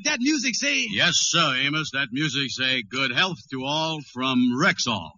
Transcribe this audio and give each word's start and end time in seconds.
what 0.00 0.10
that 0.12 0.20
music 0.20 0.54
say? 0.54 0.86
Yes, 0.90 1.16
sir, 1.16 1.56
Amos. 1.56 1.90
That 1.92 2.08
music 2.10 2.50
say 2.50 2.82
good 2.82 3.12
health 3.12 3.38
to 3.50 3.64
all 3.64 4.00
from 4.00 4.52
Rexall. 4.58 5.10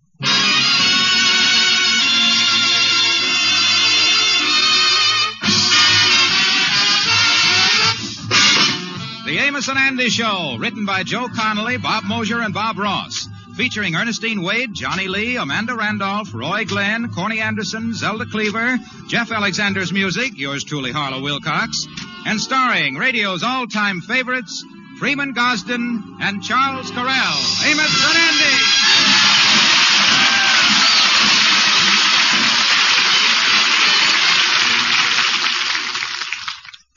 The 9.25 9.39
Amos 9.39 9.69
and 9.69 9.79
Andy 9.79 10.09
Show, 10.09 10.57
written 10.59 10.85
by 10.85 11.05
Joe 11.05 11.29
Connelly, 11.29 11.77
Bob 11.77 12.05
Mosher, 12.05 12.41
and 12.41 12.53
Bob 12.53 12.77
Ross. 12.79 13.29
Featuring 13.57 13.95
Ernestine 13.95 14.43
Wade, 14.43 14.75
Johnny 14.75 15.07
Lee, 15.07 15.37
Amanda 15.37 15.77
Randolph, 15.77 16.35
Roy 16.35 16.65
Glenn, 16.65 17.13
Corny 17.13 17.39
Anderson, 17.39 17.95
Zelda 17.95 18.25
Cleaver, 18.27 18.79
Jeff 19.09 19.31
Alexander's 19.31 19.93
music, 19.93 20.33
yours 20.37 20.65
truly, 20.65 20.91
Harlow 20.91 21.23
Wilcox, 21.23 21.87
and 22.27 22.41
starring 22.41 22.97
radio's 22.97 23.43
all-time 23.43 24.01
favorites, 24.01 24.65
Freeman 25.03 25.35
Gosden 25.35 26.19
and 26.21 26.45
Charles 26.45 26.93
Correll. 26.93 27.67
Amos 27.67 28.05
and 28.07 28.19
Andy! 28.19 28.55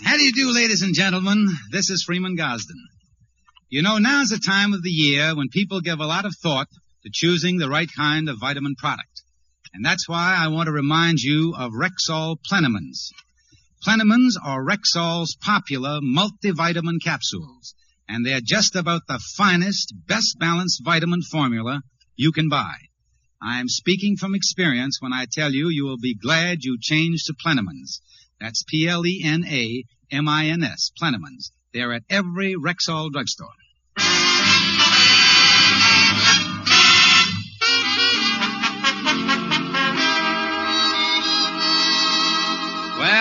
How 0.03 0.17
do 0.17 0.23
you 0.23 0.33
do, 0.33 0.53
ladies 0.53 0.83
and 0.83 0.93
gentlemen? 0.93 1.49
This 1.71 1.89
is 1.89 2.03
Freeman 2.03 2.37
Gosden. 2.37 2.77
You 3.69 3.81
know, 3.81 3.97
now's 3.97 4.29
the 4.29 4.37
time 4.37 4.73
of 4.73 4.83
the 4.83 4.91
year 4.91 5.35
when 5.35 5.49
people 5.49 5.81
give 5.81 5.99
a 5.99 6.05
lot 6.05 6.25
of 6.25 6.35
thought 6.43 6.67
to 7.01 7.09
choosing 7.11 7.57
the 7.57 7.69
right 7.69 7.89
kind 7.97 8.29
of 8.29 8.37
vitamin 8.39 8.75
product. 8.75 9.23
And 9.73 9.83
that's 9.83 10.07
why 10.07 10.35
I 10.37 10.49
want 10.49 10.67
to 10.67 10.71
remind 10.71 11.21
you 11.21 11.55
of 11.57 11.71
Rexall 11.71 12.37
Plenamins. 12.47 13.09
Plenamins 13.83 14.33
are 14.43 14.63
Rexall's 14.63 15.35
popular 15.41 16.01
multivitamin 16.01 17.03
capsules, 17.03 17.73
and 18.07 18.25
they're 18.25 18.41
just 18.43 18.75
about 18.75 19.07
the 19.07 19.19
finest, 19.35 19.93
best 20.07 20.37
balanced 20.39 20.81
vitamin 20.83 21.21
formula 21.21 21.81
you 22.15 22.31
can 22.31 22.49
buy. 22.49 22.75
I'm 23.41 23.67
speaking 23.67 24.15
from 24.17 24.33
experience 24.35 25.01
when 25.01 25.13
I 25.13 25.25
tell 25.31 25.51
you 25.51 25.69
you 25.69 25.85
will 25.85 25.97
be 25.97 26.15
glad 26.15 26.63
you 26.63 26.77
changed 26.79 27.25
to 27.27 27.33
Plenamins. 27.33 28.01
That's 28.39 28.63
P-L-E-N-A-M-I-N-S, 28.67 29.01
Plenamins. 31.01 31.51
They're 31.73 31.93
at 31.93 32.03
every 32.09 32.55
Rexall 32.55 33.11
drugstore. 33.11 33.49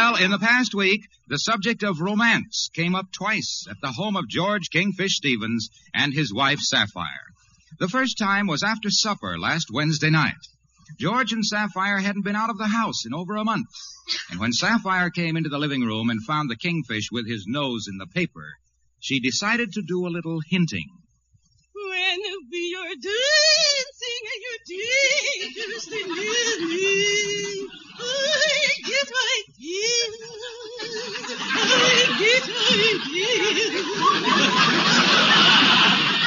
Well, 0.05 0.17
in 0.17 0.31
the 0.31 0.39
past 0.39 0.75
week, 0.75 1.01
the 1.29 1.39
subject 1.39 1.83
of 1.83 1.99
romance 1.99 2.69
came 2.75 2.95
up 2.95 3.11
twice 3.11 3.65
at 3.71 3.81
the 3.81 3.93
home 3.93 4.17
of 4.17 4.29
George 4.29 4.69
Kingfish 4.71 5.17
Stevens 5.17 5.71
and 5.95 6.13
his 6.13 6.31
wife 6.31 6.59
Sapphire. 6.59 7.33
The 7.79 7.89
first 7.89 8.19
time 8.19 8.47
was 8.47 8.63
after 8.63 8.91
supper 8.91 9.39
last 9.39 9.69
Wednesday 9.73 10.11
night. 10.11 10.37
George 11.01 11.33
and 11.33 11.43
Sapphire 11.43 12.01
hadn't 12.01 12.27
been 12.27 12.37
out 12.37 12.51
of 12.51 12.59
the 12.59 12.69
house 12.69 13.07
in 13.07 13.15
over 13.15 13.37
a 13.37 13.45
month. 13.45 13.71
And 14.29 14.39
when 14.39 14.53
Sapphire 14.53 15.09
came 15.09 15.39
into 15.39 15.49
the 15.49 15.59
living 15.59 15.81
room 15.81 16.11
and 16.11 16.23
found 16.23 16.51
the 16.51 16.57
kingfish 16.57 17.09
with 17.11 17.27
his 17.27 17.47
nose 17.47 17.87
in 17.89 17.97
the 17.97 18.07
paper, 18.07 18.53
she 19.01 19.21
decided 19.21 19.73
to 19.73 19.83
do 19.89 20.07
a 20.07 20.13
little 20.13 20.41
hinting. 20.51 20.91
When 21.73 22.21
we 22.53 22.77
are 22.79 22.95
dancing 22.95 24.23
and 24.33 24.43
you're 24.45 25.55
dangerously 25.55 26.03
near 26.05 26.69
me, 26.69 27.34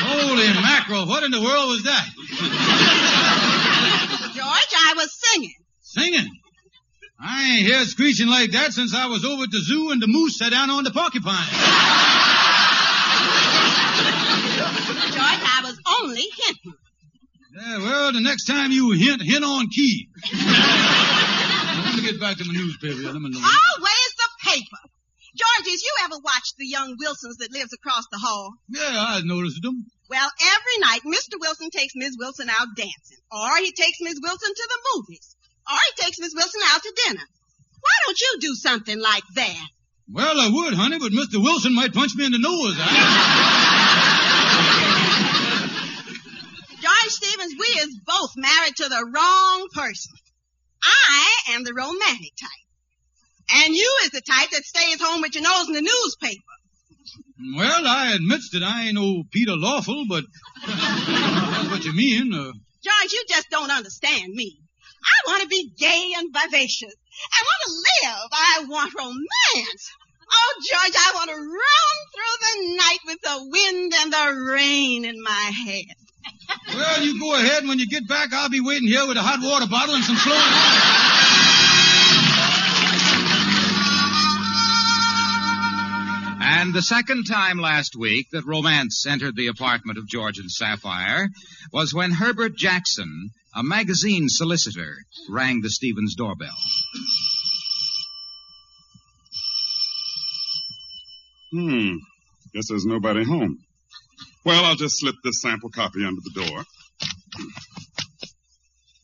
Holy 0.08 0.48
mackerel, 0.62 1.08
what 1.08 1.24
in 1.24 1.32
the 1.32 1.42
world 1.42 1.70
was 1.70 1.84
that? 1.84 2.06
George, 4.36 4.74
I 4.76 4.94
was 4.96 5.10
singing. 5.12 5.56
Singing. 5.82 6.30
I 7.20 7.58
ain't 7.58 7.72
heard 7.72 7.88
screeching 7.88 8.28
like 8.28 8.52
that 8.52 8.74
since 8.74 8.94
I 8.94 9.08
was 9.08 9.26
over 9.26 9.44
at 9.44 9.52
the 9.52 9.60
zoo 9.60 9.90
and 9.92 10.02
the 10.02 10.08
moose 10.08 10.38
sat 10.38 10.52
down 10.52 10.70
on 10.70 10.84
the 10.84 10.92
porcupine. 10.92 11.48
George, 15.14 15.42
I 15.44 15.62
was 15.64 15.80
only 16.02 16.22
hinting. 16.22 16.74
Yeah, 17.56 17.78
well, 17.80 18.12
the 18.12 18.22
next 18.22 18.46
time 18.46 18.72
you 18.72 18.92
hint, 18.92 19.22
hint 19.24 19.44
on 19.44 19.68
key. 19.70 20.10
Get 22.08 22.22
back 22.22 22.38
to 22.38 22.46
my 22.48 22.54
newspaper. 22.54 23.04
Let 23.04 23.20
me 23.20 23.30
know. 23.36 23.44
Where's 23.84 24.16
the 24.16 24.30
paper? 24.48 24.80
George, 25.36 25.68
has 25.68 25.84
you 25.84 25.92
ever 26.06 26.16
watched 26.24 26.56
the 26.58 26.66
young 26.66 26.96
Wilsons 26.98 27.36
that 27.44 27.52
lives 27.52 27.74
across 27.74 28.06
the 28.10 28.18
hall? 28.18 28.54
Yeah, 28.70 28.88
I 28.88 29.20
noticed 29.26 29.62
them. 29.62 29.84
Well, 30.10 30.32
every 30.56 30.78
night 30.80 31.02
Mr. 31.04 31.36
Wilson 31.38 31.70
takes 31.70 31.96
Miss 31.96 32.16
Wilson 32.18 32.50
out 32.50 32.68
dancing, 32.78 33.20
or 33.30 33.58
he 33.58 33.74
takes 33.74 34.00
Miss 34.00 34.18
Wilson 34.24 34.54
to 34.56 34.68
the 34.70 34.80
movies, 34.96 35.36
or 35.70 35.76
he 35.76 36.02
takes 36.02 36.18
Miss 36.18 36.32
Wilson 36.34 36.62
out 36.72 36.82
to 36.82 36.94
dinner. 37.08 37.26
Why 37.82 37.92
don't 38.06 38.22
you 38.22 38.38
do 38.40 38.56
something 38.56 39.00
like 39.02 39.24
that? 39.36 39.68
Well, 40.10 40.40
I 40.40 40.48
would, 40.48 40.76
honey, 40.76 41.00
but 41.00 41.12
Mr. 41.12 41.44
Wilson 41.44 41.76
might 41.76 41.94
punch 41.94 42.16
me 42.16 42.26
in 42.26 42.32
the 42.32 42.40
nose. 42.40 42.72
George 46.80 47.12
Stevens, 47.12 47.54
we 47.60 47.68
is 47.84 48.00
both 48.08 48.32
married 48.38 48.78
to 48.78 48.88
the 48.88 49.12
wrong 49.14 49.68
person. 49.74 50.14
I 50.84 51.54
am 51.54 51.64
the 51.64 51.74
romantic 51.74 52.36
type. 52.40 52.68
And 53.66 53.74
you 53.74 53.98
is 54.04 54.12
the 54.12 54.22
type 54.22 54.50
that 54.52 54.64
stays 54.66 55.02
home 55.02 55.22
with 55.22 55.34
your 55.34 55.44
nose 55.44 55.68
in 55.68 55.74
the 55.74 55.82
newspaper. 55.82 56.42
Well, 57.56 57.88
I 57.88 58.14
admits 58.14 58.50
that 58.52 58.64
I 58.64 58.86
ain't 58.86 58.96
no 58.96 59.24
Peter 59.32 59.56
Lawford, 59.56 60.08
but 60.10 60.26
that's 60.66 61.70
what 61.70 61.86
you 61.86 61.94
mean. 61.94 62.34
Uh, 62.34 62.52
George, 62.84 63.14
you 63.14 63.24
just 63.30 63.50
don't 63.50 63.72
understand 63.72 64.34
me. 64.34 64.60
I 65.06 65.30
want 65.30 65.44
to 65.44 65.48
be 65.48 65.72
gay 65.78 66.12
and 66.18 66.34
vivacious. 66.34 66.94
I 67.32 67.44
want 67.44 67.62
to 67.66 68.08
live. 68.08 68.30
I 68.34 68.66
want 68.68 68.94
romance. 68.98 69.92
Oh, 70.30 70.54
George, 70.70 70.96
I 70.98 71.12
want 71.16 71.30
to 71.30 71.38
run 71.38 71.96
through 72.14 72.38
the 72.42 72.76
night 72.76 73.00
with 73.06 73.22
the 73.22 73.38
wind 73.50 73.94
and 73.96 74.12
the 74.12 74.52
rain 74.52 75.06
in 75.06 75.22
my 75.22 75.52
hair. 75.66 75.84
Well, 76.68 77.04
you 77.04 77.20
go 77.20 77.36
ahead, 77.36 77.60
and 77.60 77.70
when 77.70 77.80
you 77.80 77.88
get 77.88 78.08
back, 78.08 78.34
I'll 78.34 78.50
be 78.50 78.62
waiting 78.62 78.88
here 78.88 79.08
with 79.08 79.18
a 79.18 79.22
hot 79.22 79.40
water 79.42 79.68
bottle 79.68 79.96
and 79.96 80.04
some 80.04 80.16
slow. 80.16 80.98
And 86.40 86.74
the 86.74 86.82
second 86.82 87.26
time 87.26 87.60
last 87.60 87.96
week 87.96 88.28
that 88.32 88.46
romance 88.46 89.06
entered 89.08 89.36
the 89.36 89.48
apartment 89.48 89.98
of 90.00 90.08
George 90.08 90.40
and 90.40 90.50
Sapphire 90.50 91.30
was 91.72 91.94
when 91.94 92.12
Herbert 92.12 92.56
Jackson, 92.56 93.30
a 93.54 93.64
magazine 93.64 94.28
solicitor, 94.28 94.98
rang 95.30 95.62
the 95.62 95.70
Stevens 95.70 96.16
doorbell. 96.16 96.58
Hmm. 101.52 101.96
Guess 102.54 102.70
there's 102.70 102.86
nobody 102.86 103.24
home. 103.24 103.60
Well, 104.48 104.64
I'll 104.64 104.76
just 104.76 105.02
slip 105.02 105.16
this 105.26 105.42
sample 105.42 105.70
copy 105.70 106.06
under 106.06 106.22
the 106.22 106.46
door. 106.46 106.64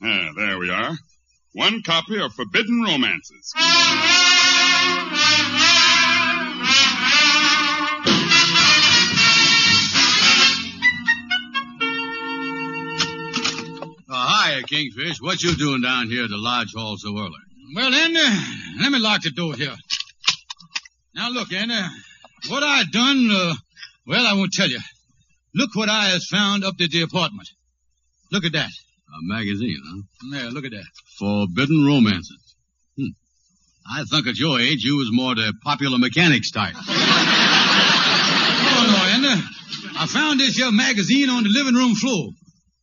Ah, 0.01 0.29
there 0.37 0.57
we 0.57 0.69
are. 0.69 0.93
One 1.51 1.83
copy 1.83 2.17
of 2.21 2.33
Forbidden 2.33 2.81
Romances. 2.81 3.53
Uh, 3.57 3.61
hi, 14.09 14.61
Kingfish. 14.65 15.19
What 15.19 15.43
you 15.43 15.57
doing 15.57 15.81
down 15.81 16.07
here 16.07 16.23
at 16.23 16.29
the 16.29 16.37
lodge 16.37 16.71
hall 16.73 16.95
so 16.97 17.19
early? 17.19 17.33
Well, 17.75 17.91
then, 17.91 18.15
uh, 18.15 18.45
let 18.79 18.93
me 18.93 18.99
lock 18.99 19.23
the 19.23 19.31
door 19.31 19.55
here. 19.55 19.75
Now, 21.13 21.31
look, 21.31 21.51
Andy, 21.51 21.75
what 22.47 22.63
I 22.63 22.83
done, 22.89 23.29
uh, 23.29 23.55
well, 24.07 24.25
I 24.25 24.35
won't 24.35 24.53
tell 24.53 24.69
you. 24.69 24.79
Look 25.55 25.75
what 25.75 25.89
I 25.89 26.05
has 26.05 26.25
found 26.25 26.63
up 26.63 26.75
at 26.81 26.89
the 26.89 27.01
apartment. 27.01 27.49
Look 28.31 28.45
at 28.45 28.53
that. 28.53 28.69
A 28.69 29.21
magazine, 29.21 29.79
huh? 29.85 30.01
There, 30.31 30.49
look 30.49 30.65
at 30.65 30.71
that. 30.71 30.85
Forbidden 31.19 31.85
Romances. 31.85 32.55
Hmm. 32.97 33.13
I 33.87 34.03
think 34.05 34.25
at 34.27 34.37
your 34.37 34.59
age 34.59 34.83
you 34.83 34.97
was 34.97 35.09
more 35.11 35.35
the 35.35 35.53
popular 35.63 35.97
mechanics 35.97 36.51
type. 36.51 36.75
Oh, 38.65 38.87
no, 38.87 39.27
Andy. 39.27 39.43
I 39.97 40.07
found 40.07 40.39
this 40.39 40.55
here 40.55 40.71
magazine 40.71 41.29
on 41.29 41.43
the 41.43 41.49
living 41.49 41.75
room 41.75 41.95
floor. 41.95 42.31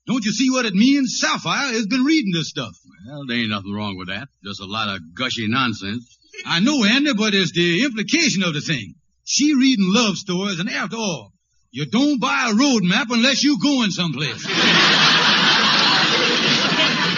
Don't 0.06 0.24
you 0.24 0.32
see 0.32 0.50
what 0.50 0.66
it 0.66 0.74
means? 0.74 1.18
Sapphire 1.18 1.72
has 1.72 1.86
been 1.86 2.04
reading 2.04 2.32
this 2.32 2.48
stuff. 2.48 2.72
Well, 3.06 3.26
there 3.26 3.38
ain't 3.38 3.50
nothing 3.50 3.72
wrong 3.72 3.96
with 3.96 4.08
that. 4.08 4.28
Just 4.44 4.60
a 4.60 4.66
lot 4.66 4.88
of 4.88 5.00
gushy 5.14 5.48
nonsense. 5.48 6.18
I 6.46 6.60
know, 6.60 6.84
Andy, 6.84 7.12
but 7.14 7.34
it's 7.34 7.52
the 7.52 7.84
implication 7.84 8.42
of 8.42 8.54
the 8.54 8.60
thing. 8.60 8.94
She 9.24 9.54
reading 9.54 9.86
love 9.88 10.16
stories, 10.16 10.60
and 10.60 10.68
after 10.70 10.96
all, 10.96 11.32
you 11.72 11.86
don't 11.86 12.20
buy 12.20 12.50
a 12.50 12.54
road 12.54 12.82
map 12.82 13.08
unless 13.10 13.44
you're 13.44 13.58
going 13.62 13.90
someplace. 13.90 14.44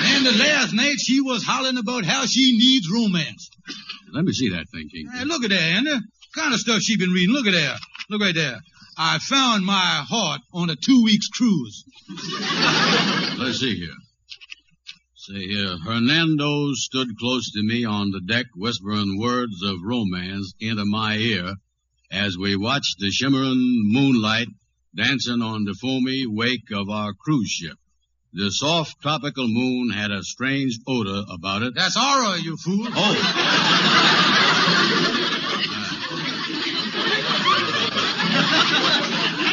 and 0.06 0.26
the 0.26 0.36
last 0.38 0.72
night 0.74 0.96
she 1.00 1.20
was 1.20 1.42
hollering 1.44 1.78
about 1.78 2.04
how 2.04 2.26
she 2.26 2.58
needs 2.58 2.90
romance. 2.90 3.50
Let 4.12 4.24
me 4.24 4.32
see 4.32 4.50
that 4.50 4.66
thing, 4.68 4.88
King. 4.92 5.08
Hey, 5.12 5.24
look 5.24 5.42
at 5.44 5.50
that, 5.50 5.60
Andy. 5.60 5.98
kind 6.34 6.52
of 6.52 6.60
stuff 6.60 6.82
she's 6.82 6.98
been 6.98 7.10
reading. 7.10 7.34
Look 7.34 7.46
at 7.46 7.52
there. 7.52 7.76
Look 8.10 8.20
right 8.20 8.34
there. 8.34 8.58
I 8.98 9.18
found 9.18 9.64
my 9.64 10.04
heart 10.06 10.42
on 10.52 10.68
a 10.68 10.76
two 10.76 11.02
weeks 11.02 11.28
cruise. 11.28 11.84
Let's 13.38 13.58
see 13.60 13.74
here. 13.76 13.96
Say 15.14 15.46
here, 15.46 15.78
Hernando 15.78 16.72
stood 16.74 17.16
close 17.18 17.52
to 17.52 17.62
me 17.62 17.84
on 17.86 18.10
the 18.10 18.20
deck, 18.20 18.46
whispering 18.54 19.18
words 19.18 19.62
of 19.64 19.78
romance 19.82 20.52
into 20.60 20.84
my 20.84 21.16
ear 21.16 21.54
as 22.12 22.36
we 22.36 22.54
watched 22.56 22.96
the 22.98 23.10
shimmering 23.10 23.82
moonlight 23.90 24.48
dancing 24.94 25.40
on 25.40 25.64
the 25.64 25.74
foamy 25.80 26.26
wake 26.26 26.70
of 26.70 26.90
our 26.90 27.14
cruise 27.14 27.48
ship. 27.48 27.78
The 28.34 28.50
soft 28.50 29.00
tropical 29.00 29.48
moon 29.48 29.90
had 29.90 30.10
a 30.10 30.22
strange 30.22 30.78
odor 30.86 31.22
about 31.30 31.62
it. 31.62 31.74
That's 31.74 31.96
aura, 31.96 32.38
you 32.38 32.56
fool. 32.56 32.86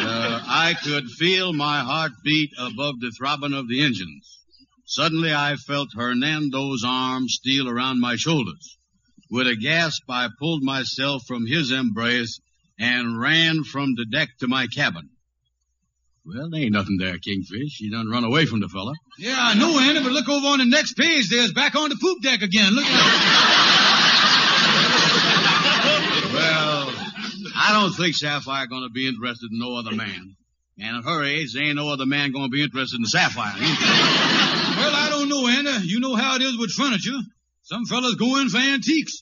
Uh, 0.02 0.42
I 0.46 0.76
could 0.84 1.06
feel 1.10 1.54
my 1.54 1.80
heart 1.80 2.12
beat 2.24 2.52
above 2.58 3.00
the 3.00 3.12
throbbing 3.18 3.54
of 3.54 3.68
the 3.68 3.84
engines. 3.84 4.40
Suddenly 4.86 5.34
I 5.34 5.56
felt 5.56 5.90
Hernando's 5.96 6.84
arm 6.86 7.28
steal 7.28 7.70
around 7.70 8.00
my 8.00 8.16
shoulders. 8.16 8.78
With 9.30 9.48
a 9.48 9.56
gasp, 9.56 10.04
I 10.10 10.30
pulled 10.40 10.64
myself 10.64 11.24
from 11.28 11.46
his 11.46 11.72
embrace 11.72 12.40
and 12.80 13.20
ran 13.20 13.64
from 13.64 13.94
the 13.96 14.06
deck 14.06 14.30
to 14.40 14.48
my 14.48 14.68
cabin. 14.68 15.10
Well, 16.26 16.50
there 16.50 16.62
ain't 16.62 16.74
nothing 16.74 16.98
there, 16.98 17.18
Kingfish. 17.18 17.78
He 17.78 17.90
done 17.90 18.10
run 18.10 18.24
away 18.24 18.46
from 18.46 18.60
the 18.62 18.70
fella. 18.70 18.94
Yeah, 19.18 19.36
I 19.38 19.56
know, 19.56 19.80
Andy, 19.80 20.02
but 20.02 20.12
look 20.12 20.30
over 20.30 20.48
on 20.48 20.60
the 20.60 20.66
next 20.66 20.96
page. 20.96 21.30
There's 21.30 21.52
back 21.54 21.76
on 21.76 21.90
the 21.90 21.98
poop 22.00 22.22
deck 22.22 22.42
again. 22.42 22.74
Look 22.74 22.86
at 22.86 22.92
that. 22.92 23.06
Well, 26.34 26.94
I 27.56 27.74
don't 27.74 27.94
think 27.94 28.16
Sapphire 28.16 28.68
gonna 28.68 28.90
be 28.90 29.08
interested 29.08 29.52
in 29.52 29.60
no 29.60 29.76
other 29.76 29.96
man. 29.96 30.36
And 30.78 30.98
at 30.98 31.04
her 31.04 31.24
age, 31.24 31.54
there 31.54 31.64
ain't 31.64 31.76
no 31.76 31.90
other 31.90 32.06
man 32.06 32.32
gonna 32.32 32.50
be 32.50 32.64
interested 32.64 33.00
in 33.00 33.06
Sapphire. 33.06 33.54
Well, 33.58 34.96
I 34.96 35.08
don't 35.10 35.30
know, 35.30 35.48
Andy. 35.48 35.88
You 35.88 36.00
know 36.00 36.16
how 36.16 36.36
it 36.36 36.42
is 36.42 36.58
with 36.58 36.72
furniture. 36.72 37.20
Some 37.70 37.86
fellas 37.86 38.16
go 38.16 38.40
in 38.40 38.50
for 38.50 38.58
antiques. 38.58 39.22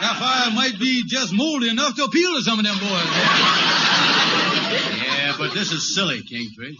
Sapphire 0.00 0.52
might 0.54 0.78
be 0.78 1.02
just 1.08 1.32
moldy 1.32 1.68
enough 1.68 1.96
to 1.96 2.04
appeal 2.04 2.36
to 2.36 2.42
some 2.42 2.60
of 2.60 2.64
them 2.64 2.78
boys. 2.78 3.04
Yeah, 4.94 5.34
but 5.36 5.52
this 5.54 5.72
is 5.72 5.92
silly, 5.92 6.22
Kingfish. 6.22 6.76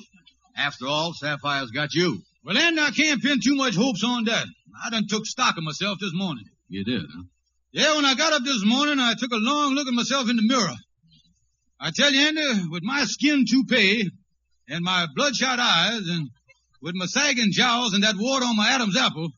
After 0.56 0.87
all, 0.87 1.12
Sapphire's 1.14 1.73
got 1.73 1.93
you. 1.94 2.23
Well, 2.44 2.56
Andy, 2.56 2.81
I 2.81 2.91
can't 2.93 3.20
pin 3.20 3.41
too 3.44 3.56
much 3.56 3.75
hopes 3.75 4.05
on 4.05 4.26
that. 4.26 4.47
I 4.85 4.91
done 4.91 5.08
took 5.08 5.26
stock 5.26 5.56
of 5.56 5.64
myself 5.64 5.99
this 6.00 6.12
morning. 6.14 6.44
You 6.69 6.85
did, 6.85 7.02
huh? 7.12 7.25
Yeah, 7.73 7.97
when 7.97 8.05
I 8.05 8.14
got 8.14 8.32
up 8.32 8.44
this 8.44 8.64
morning, 8.64 9.00
I 9.00 9.14
took 9.19 9.32
a 9.32 9.37
long 9.37 9.75
look 9.75 9.88
at 9.88 9.94
myself 9.94 10.31
in 10.31 10.37
the 10.37 10.47
mirror. 10.47 10.76
I 11.81 11.91
tell 11.91 12.12
you, 12.12 12.20
Andy, 12.20 12.69
with 12.70 12.85
my 12.85 13.05
skin 13.05 13.47
toupee 13.49 14.08
and 14.69 14.85
my 14.85 15.08
bloodshot 15.12 15.58
eyes 15.58 16.06
and 16.08 16.31
with 16.82 16.94
my 16.94 17.06
sagging 17.06 17.53
jowls 17.53 17.94
and 17.94 18.03
that 18.05 18.15
wart 18.17 18.43
on 18.43 18.56
my 18.56 18.71
Adam's 18.71 18.97
apple, 18.97 19.31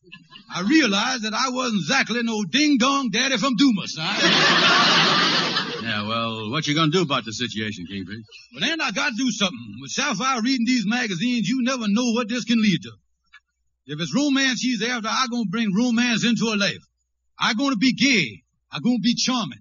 I 0.54 0.62
realized 0.62 1.24
that 1.24 1.34
I 1.34 1.50
wasn't 1.50 1.80
exactly 1.80 2.22
no 2.22 2.44
ding-dong 2.44 3.10
daddy 3.10 3.36
from 3.36 3.56
Dumas. 3.56 3.96
I, 4.00 5.80
Yeah, 5.82 6.06
well, 6.06 6.50
what 6.50 6.66
you 6.66 6.74
gonna 6.74 6.92
do 6.92 7.02
about 7.02 7.24
the 7.24 7.32
situation, 7.32 7.86
Kingfish? 7.90 8.22
Well, 8.54 8.64
Andy, 8.64 8.84
I 8.84 8.92
gotta 8.92 9.14
do 9.16 9.30
something. 9.30 9.78
With 9.80 9.90
Sapphire 9.90 10.40
reading 10.42 10.66
these 10.66 10.84
magazines, 10.86 11.48
you 11.48 11.62
never 11.62 11.86
know 11.88 12.12
what 12.12 12.28
this 12.28 12.44
can 12.44 12.60
lead 12.62 12.82
to. 12.82 12.92
If 13.86 14.00
it's 14.00 14.14
romance 14.14 14.60
she's 14.60 14.82
after, 14.82 15.08
I'm 15.10 15.28
gonna 15.30 15.50
bring 15.50 15.74
romance 15.74 16.24
into 16.24 16.50
her 16.50 16.56
life. 16.56 16.82
I'm 17.38 17.56
gonna 17.56 17.76
be 17.76 17.92
gay. 17.92 18.42
I'm 18.70 18.82
gonna 18.82 18.98
be 19.02 19.14
charming. 19.14 19.58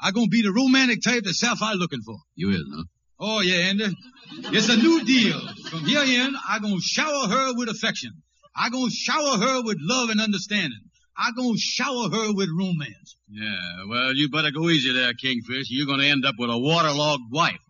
I'm 0.00 0.12
gonna 0.12 0.26
be 0.26 0.42
the 0.42 0.52
romantic 0.52 1.02
type 1.02 1.22
that 1.22 1.34
Sapphire 1.34 1.76
looking 1.76 2.02
for. 2.04 2.16
You 2.34 2.50
is, 2.50 2.64
huh? 2.74 2.82
Oh 3.20 3.40
yeah, 3.40 3.68
Andy. 3.68 3.86
It's 4.52 4.68
a 4.68 4.76
new 4.76 5.04
deal. 5.04 5.40
From 5.70 5.80
here 5.80 6.02
in, 6.02 6.34
I'm 6.48 6.62
gonna 6.62 6.80
shower 6.80 7.28
her 7.28 7.54
with 7.54 7.68
affection. 7.68 8.10
I'm 8.56 8.72
gonna 8.72 8.90
shower 8.90 9.38
her 9.38 9.62
with 9.62 9.78
love 9.80 10.10
and 10.10 10.20
understanding. 10.20 10.80
I'm 11.16 11.34
gonna 11.34 11.56
shower 11.56 12.10
her 12.10 12.34
with 12.34 12.48
romance. 12.58 13.16
Yeah, 13.30 13.84
well, 13.88 14.14
you 14.14 14.28
better 14.30 14.50
go 14.50 14.68
easy 14.68 14.92
there, 14.92 15.12
Kingfish. 15.14 15.66
You're 15.70 15.86
gonna 15.86 16.04
end 16.04 16.24
up 16.24 16.34
with 16.38 16.50
a 16.50 16.58
waterlogged 16.58 17.30
wife. 17.30 17.60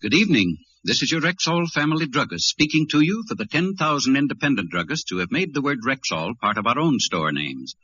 Good 0.00 0.14
evening. 0.14 0.58
This 0.84 1.02
is 1.02 1.10
your 1.10 1.20
Rexall 1.20 1.66
family 1.66 2.06
druggist 2.06 2.48
speaking 2.48 2.86
to 2.92 3.00
you 3.00 3.24
for 3.26 3.34
the 3.34 3.46
10,000 3.46 4.16
independent 4.16 4.72
druggists 4.72 5.10
who 5.10 5.18
have 5.18 5.32
made 5.32 5.52
the 5.52 5.60
word 5.60 5.80
Rexall 5.84 6.38
part 6.38 6.56
of 6.56 6.68
our 6.68 6.78
own 6.78 7.00
store 7.00 7.32
names. 7.32 7.74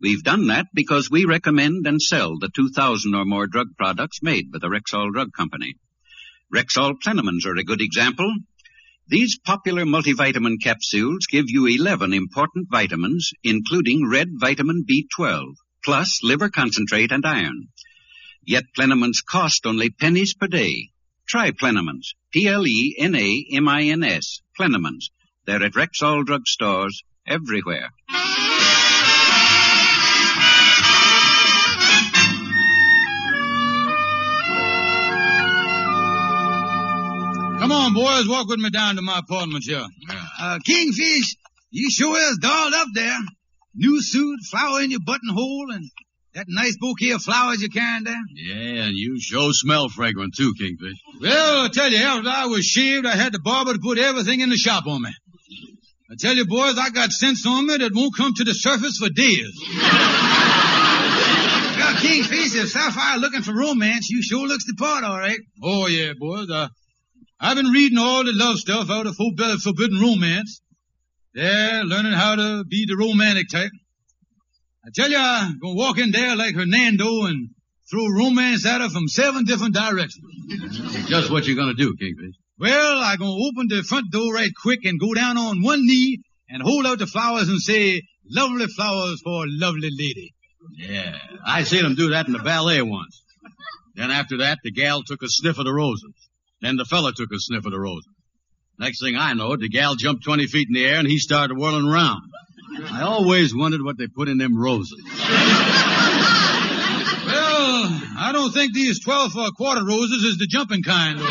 We've 0.00 0.22
done 0.22 0.46
that 0.46 0.66
because 0.72 1.10
we 1.10 1.24
recommend 1.24 1.88
and 1.88 2.00
sell 2.00 2.38
the 2.38 2.48
2,000 2.54 3.16
or 3.16 3.24
more 3.24 3.48
drug 3.48 3.76
products 3.76 4.22
made 4.22 4.52
by 4.52 4.60
the 4.60 4.68
Rexall 4.68 5.12
Drug 5.12 5.32
Company. 5.32 5.74
Rexall 6.54 6.94
Plenamins 7.04 7.46
are 7.46 7.56
a 7.56 7.64
good 7.64 7.80
example. 7.80 8.32
These 9.08 9.40
popular 9.40 9.84
multivitamin 9.84 10.62
capsules 10.62 11.26
give 11.26 11.46
you 11.48 11.66
11 11.66 12.14
important 12.14 12.68
vitamins, 12.70 13.32
including 13.42 14.08
red 14.08 14.28
vitamin 14.38 14.84
B12, 14.88 15.54
plus 15.84 16.20
liver 16.22 16.48
concentrate 16.48 17.10
and 17.10 17.26
iron. 17.26 17.70
Yet 18.44 18.66
Plenamins 18.78 19.24
cost 19.28 19.66
only 19.66 19.90
pennies 19.90 20.34
per 20.34 20.46
day. 20.46 20.90
Try 21.26 21.50
Plenamins. 21.50 22.14
P-L-E-N-A-M-I-N-S. 22.36 24.26
Plenamins. 24.60 25.04
They're 25.46 25.62
at 25.62 25.72
Rexall 25.72 26.26
drug 26.26 26.46
stores 26.46 27.02
everywhere. 27.26 27.88
Come 37.58 37.72
on, 37.72 37.94
boys, 37.94 38.28
walk 38.28 38.48
with 38.48 38.58
me 38.58 38.68
down 38.68 38.96
to 38.96 39.02
my 39.02 39.20
apartment 39.20 39.64
here. 39.64 39.86
Uh, 40.38 40.58
Kingfish, 40.62 41.36
you 41.70 41.90
sure 41.90 42.18
is 42.18 42.36
dolled 42.36 42.74
up 42.74 42.88
there. 42.92 43.18
New 43.74 44.02
suit, 44.02 44.40
flower 44.50 44.82
in 44.82 44.90
your 44.90 45.00
buttonhole, 45.00 45.70
and 45.70 45.90
that 46.36 46.46
nice 46.48 46.76
bouquet 46.78 47.12
of 47.12 47.22
flowers 47.22 47.62
you're 47.62 47.70
carrying 47.70 48.04
there. 48.04 48.20
Yeah, 48.34 48.84
and 48.84 48.94
you 48.94 49.18
sure 49.18 49.52
smell 49.54 49.88
fragrant 49.88 50.34
too, 50.36 50.52
Kingfish. 50.60 50.98
Well, 51.18 51.64
I 51.64 51.68
tell 51.72 51.90
you, 51.90 51.96
after 51.96 52.28
I 52.28 52.44
was 52.44 52.62
shaved, 52.66 53.06
I 53.06 53.16
had 53.16 53.32
the 53.32 53.38
barber 53.38 53.72
to 53.72 53.78
put 53.78 53.96
everything 53.96 54.40
in 54.40 54.50
the 54.50 54.58
shop 54.58 54.86
on 54.86 55.00
me. 55.00 55.10
I 56.10 56.14
tell 56.18 56.36
you, 56.36 56.46
boys, 56.46 56.76
I 56.78 56.90
got 56.90 57.10
sense 57.10 57.46
on 57.46 57.66
me 57.66 57.78
that 57.78 57.94
won't 57.94 58.14
come 58.14 58.34
to 58.34 58.44
the 58.44 58.52
surface 58.52 58.98
for 58.98 59.08
days. 59.08 59.50
well, 61.78 61.96
Kingfish, 62.04 62.54
if 62.54 62.68
Sapphire 62.68 63.16
looking 63.16 63.40
for 63.40 63.54
romance, 63.54 64.10
you 64.10 64.22
sure 64.22 64.46
looks 64.46 64.66
the 64.66 64.74
part, 64.74 65.04
all 65.04 65.18
right. 65.18 65.40
Oh, 65.62 65.86
yeah, 65.86 66.12
boys. 66.18 66.50
Uh, 66.50 66.68
I've 67.40 67.56
been 67.56 67.72
reading 67.72 67.96
all 67.96 68.24
the 68.24 68.34
love 68.34 68.58
stuff 68.58 68.90
out 68.90 69.06
of 69.06 69.16
Forbidden 69.16 69.58
Forbidden 69.58 70.00
Romance. 70.00 70.60
Yeah, 71.34 71.82
learning 71.84 72.12
how 72.12 72.36
to 72.36 72.64
be 72.64 72.84
the 72.86 72.96
romantic 72.96 73.48
type. 73.50 73.70
I 74.86 74.90
tell 74.94 75.10
you, 75.10 75.18
I'm 75.18 75.58
gonna 75.58 75.74
walk 75.74 75.98
in 75.98 76.12
there 76.12 76.36
like 76.36 76.54
Hernando 76.54 77.24
and 77.24 77.50
throw 77.90 78.06
romance 78.06 78.64
at 78.64 78.80
her 78.80 78.88
from 78.88 79.08
seven 79.08 79.44
different 79.44 79.74
directions. 79.74 80.24
Just 81.08 81.28
what 81.28 81.44
you're 81.44 81.56
gonna 81.56 81.74
do, 81.74 81.96
Kingfish? 81.96 82.36
Well, 82.60 83.00
I'm 83.00 83.18
gonna 83.18 83.32
open 83.32 83.66
the 83.68 83.82
front 83.82 84.12
door 84.12 84.34
right 84.34 84.52
quick 84.62 84.84
and 84.84 85.00
go 85.00 85.12
down 85.12 85.38
on 85.38 85.60
one 85.60 85.84
knee 85.84 86.22
and 86.48 86.62
hold 86.62 86.86
out 86.86 87.00
the 87.00 87.06
flowers 87.06 87.48
and 87.48 87.60
say, 87.60 88.02
lovely 88.30 88.66
flowers 88.66 89.20
for 89.24 89.44
a 89.44 89.48
lovely 89.48 89.90
lady. 89.90 90.34
Yeah, 90.76 91.18
I 91.44 91.64
seen 91.64 91.84
him 91.84 91.96
do 91.96 92.10
that 92.10 92.28
in 92.28 92.32
the 92.32 92.38
ballet 92.38 92.80
once. 92.80 93.24
Then 93.96 94.12
after 94.12 94.38
that, 94.38 94.58
the 94.62 94.70
gal 94.70 95.02
took 95.02 95.22
a 95.22 95.28
sniff 95.28 95.58
of 95.58 95.64
the 95.64 95.72
roses. 95.72 96.14
Then 96.60 96.76
the 96.76 96.84
fella 96.84 97.12
took 97.12 97.32
a 97.32 97.40
sniff 97.40 97.66
of 97.66 97.72
the 97.72 97.80
roses. 97.80 98.06
Next 98.78 99.02
thing 99.02 99.16
I 99.16 99.32
know, 99.32 99.56
the 99.56 99.68
gal 99.68 99.96
jumped 99.96 100.22
20 100.22 100.46
feet 100.46 100.68
in 100.68 100.74
the 100.74 100.86
air 100.86 100.98
and 100.98 101.08
he 101.08 101.18
started 101.18 101.56
whirling 101.56 101.88
around. 101.88 102.22
I 102.84 103.02
always 103.02 103.54
wondered 103.54 103.82
what 103.82 103.96
they 103.98 104.06
put 104.06 104.28
in 104.28 104.38
them 104.38 104.58
roses. 104.58 105.02
Well, 107.26 107.90
I 108.18 108.30
don't 108.32 108.52
think 108.52 108.72
these 108.74 109.00
12 109.00 109.32
for 109.32 109.46
a 109.46 109.50
quarter 109.50 109.84
roses 109.84 110.22
is 110.22 110.38
the 110.38 110.46
jumping 110.46 110.82
kind. 110.82 111.18
well, 111.18 111.28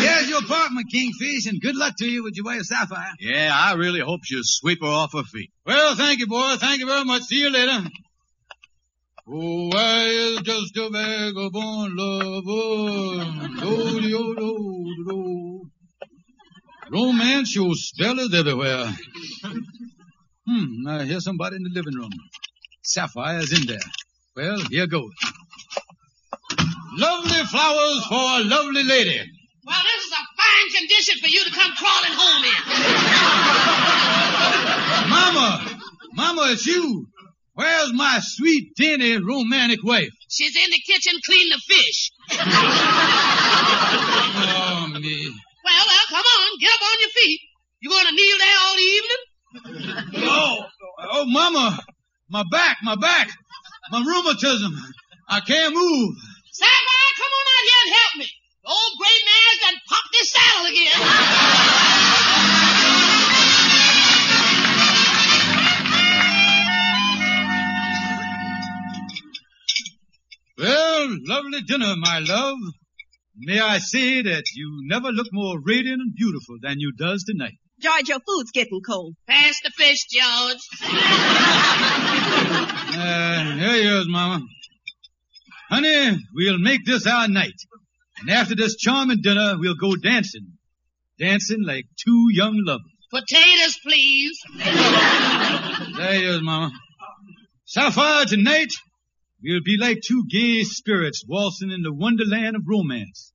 here's 0.00 0.28
your 0.28 0.38
apartment, 0.38 0.86
Kingfish, 0.92 1.46
and 1.46 1.60
good 1.60 1.76
luck 1.76 1.94
to 1.98 2.06
you 2.06 2.22
with 2.22 2.36
your 2.36 2.44
wife, 2.44 2.62
Sapphire. 2.62 3.12
Yeah, 3.20 3.50
I 3.54 3.74
really 3.74 4.00
hope 4.00 4.20
you 4.30 4.40
sweep 4.42 4.80
her 4.82 4.88
off 4.88 5.12
her 5.14 5.24
feet. 5.24 5.50
Well, 5.66 5.96
thank 5.96 6.20
you, 6.20 6.26
boy. 6.26 6.56
Thank 6.58 6.80
you 6.80 6.86
very 6.86 7.04
much. 7.04 7.22
See 7.22 7.40
you 7.40 7.50
later. 7.50 7.88
Oh, 9.26 9.70
I 9.72 10.04
is 10.04 10.40
just 10.42 10.76
a 10.76 10.90
vagabond 10.90 11.94
lover. 11.94 13.24
Do, 13.60 13.66
oh, 13.66 14.00
do, 14.00 14.18
oh, 14.18 14.34
do, 14.34 14.56
oh, 15.10 15.12
do. 15.12 15.31
Romance, 16.92 17.54
your 17.56 17.74
spell 17.74 18.18
it 18.18 18.34
everywhere. 18.34 18.92
Hmm, 20.46 20.86
I 20.86 21.04
hear 21.04 21.20
somebody 21.20 21.56
in 21.56 21.62
the 21.62 21.70
living 21.72 21.94
room. 21.94 22.10
Sapphire's 22.82 23.50
in 23.58 23.66
there. 23.66 23.78
Well, 24.36 24.58
here 24.70 24.86
goes. 24.86 25.10
Lovely 26.98 27.42
flowers 27.44 28.04
for 28.04 28.14
a 28.14 28.44
lovely 28.44 28.84
lady. 28.84 29.22
Well, 29.64 29.82
this 29.82 30.04
is 30.04 30.12
a 30.12 30.24
fine 30.36 30.68
condition 30.80 31.14
for 31.22 31.28
you 31.28 31.44
to 31.44 31.50
come 31.50 31.72
crawling 31.78 32.12
home 32.12 32.44
in. 32.44 32.60
Mama! 35.08 35.80
Mama, 36.12 36.52
it's 36.52 36.66
you. 36.66 37.06
Where's 37.54 37.92
my 37.94 38.18
sweet, 38.20 38.74
dainty, 38.76 39.16
romantic 39.16 39.82
wife? 39.82 40.10
She's 40.28 40.54
in 40.56 40.70
the 40.70 40.80
kitchen 40.86 41.18
cleaning 41.24 41.52
the 41.52 41.60
fish. 41.74 42.10
Well, 45.64 45.84
well, 45.86 46.06
come 46.08 46.24
on. 46.24 46.58
Get 46.58 46.70
up 46.72 46.82
on 46.82 47.00
your 47.00 47.10
feet. 47.10 47.40
You 47.80 47.90
going 47.90 48.06
to 48.06 48.12
kneel 48.14 48.38
there 48.38 48.58
all 48.60 48.78
evening? 48.78 49.22
Oh, 50.24 50.64
oh, 51.10 51.24
Mama. 51.26 51.78
My 52.30 52.42
back, 52.50 52.78
my 52.82 52.96
back. 52.96 53.28
My 53.90 54.00
rheumatism. 54.00 54.72
I 55.28 55.40
can't 55.40 55.74
move. 55.74 56.16
Sapphire, 56.52 57.12
come 57.18 57.32
on 57.38 57.46
out 57.52 57.64
here 57.68 57.82
and 57.84 57.94
help 57.94 58.16
me. 58.18 58.28
The 58.64 58.70
old 58.70 58.98
great 58.98 59.22
man's 59.26 59.60
done 59.60 59.80
popped 59.88 60.14
his 60.14 60.30
saddle 60.30 60.66
again. 60.66 62.02
Well, 70.58 71.16
lovely 71.26 71.62
dinner, 71.62 71.94
my 71.96 72.18
love. 72.20 72.58
May 73.36 73.60
I 73.60 73.78
say 73.78 74.22
that 74.22 74.44
you 74.54 74.82
never 74.84 75.08
look 75.08 75.28
more 75.32 75.58
radiant 75.60 76.02
and 76.02 76.14
beautiful 76.14 76.58
than 76.60 76.80
you 76.80 76.92
does 76.92 77.24
tonight. 77.24 77.58
George, 77.80 78.08
your 78.08 78.20
food's 78.20 78.50
getting 78.52 78.80
cold. 78.86 79.16
Pass 79.26 79.60
the 79.64 79.70
fish, 79.70 80.04
George. 80.10 80.58
uh, 82.94 83.56
here 83.56 83.82
you 83.82 84.00
is, 84.00 84.08
Mama. 84.08 84.44
Honey, 85.70 86.18
we'll 86.34 86.58
make 86.58 86.84
this 86.84 87.06
our 87.06 87.26
night. 87.26 87.60
And 88.20 88.30
after 88.30 88.54
this 88.54 88.76
charming 88.76 89.22
dinner, 89.22 89.56
we'll 89.58 89.74
go 89.74 89.96
dancing. 89.96 90.58
Dancing 91.18 91.64
like 91.64 91.86
two 92.04 92.28
young 92.30 92.62
lovers. 92.64 92.86
Potatoes, 93.10 93.78
please. 93.82 94.38
there 95.96 96.20
you 96.20 96.30
is, 96.34 96.42
Mama. 96.42 96.70
Sapphire, 97.64 98.26
tonight, 98.26 98.72
We'll 99.42 99.62
be 99.64 99.76
like 99.76 99.98
two 100.06 100.24
gay 100.30 100.62
spirits 100.62 101.24
waltzing 101.26 101.72
in 101.72 101.82
the 101.82 101.92
wonderland 101.92 102.54
of 102.54 102.62
romance. 102.66 103.32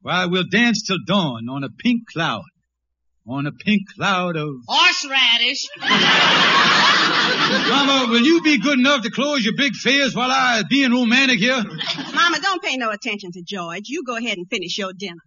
While 0.00 0.30
we'll 0.30 0.44
dance 0.50 0.82
till 0.86 0.98
dawn 1.06 1.48
on 1.48 1.64
a 1.64 1.70
pink 1.70 2.02
cloud. 2.12 2.44
On 3.26 3.46
a 3.46 3.52
pink 3.52 3.82
cloud 3.96 4.36
of... 4.36 4.48
Horseradish. 4.66 5.68
Mama, 7.68 8.06
will 8.10 8.22
you 8.22 8.42
be 8.42 8.58
good 8.58 8.78
enough 8.78 9.02
to 9.02 9.10
close 9.10 9.44
your 9.44 9.54
big 9.56 9.74
face 9.74 10.14
while 10.14 10.30
I 10.30 10.62
being 10.68 10.92
romantic 10.92 11.38
here? 11.38 11.62
Mama, 12.14 12.40
don't 12.40 12.62
pay 12.62 12.76
no 12.76 12.90
attention 12.90 13.32
to 13.32 13.42
George. 13.42 13.82
You 13.86 14.04
go 14.04 14.16
ahead 14.16 14.36
and 14.38 14.46
finish 14.48 14.78
your 14.78 14.92
dinner. 14.92 15.20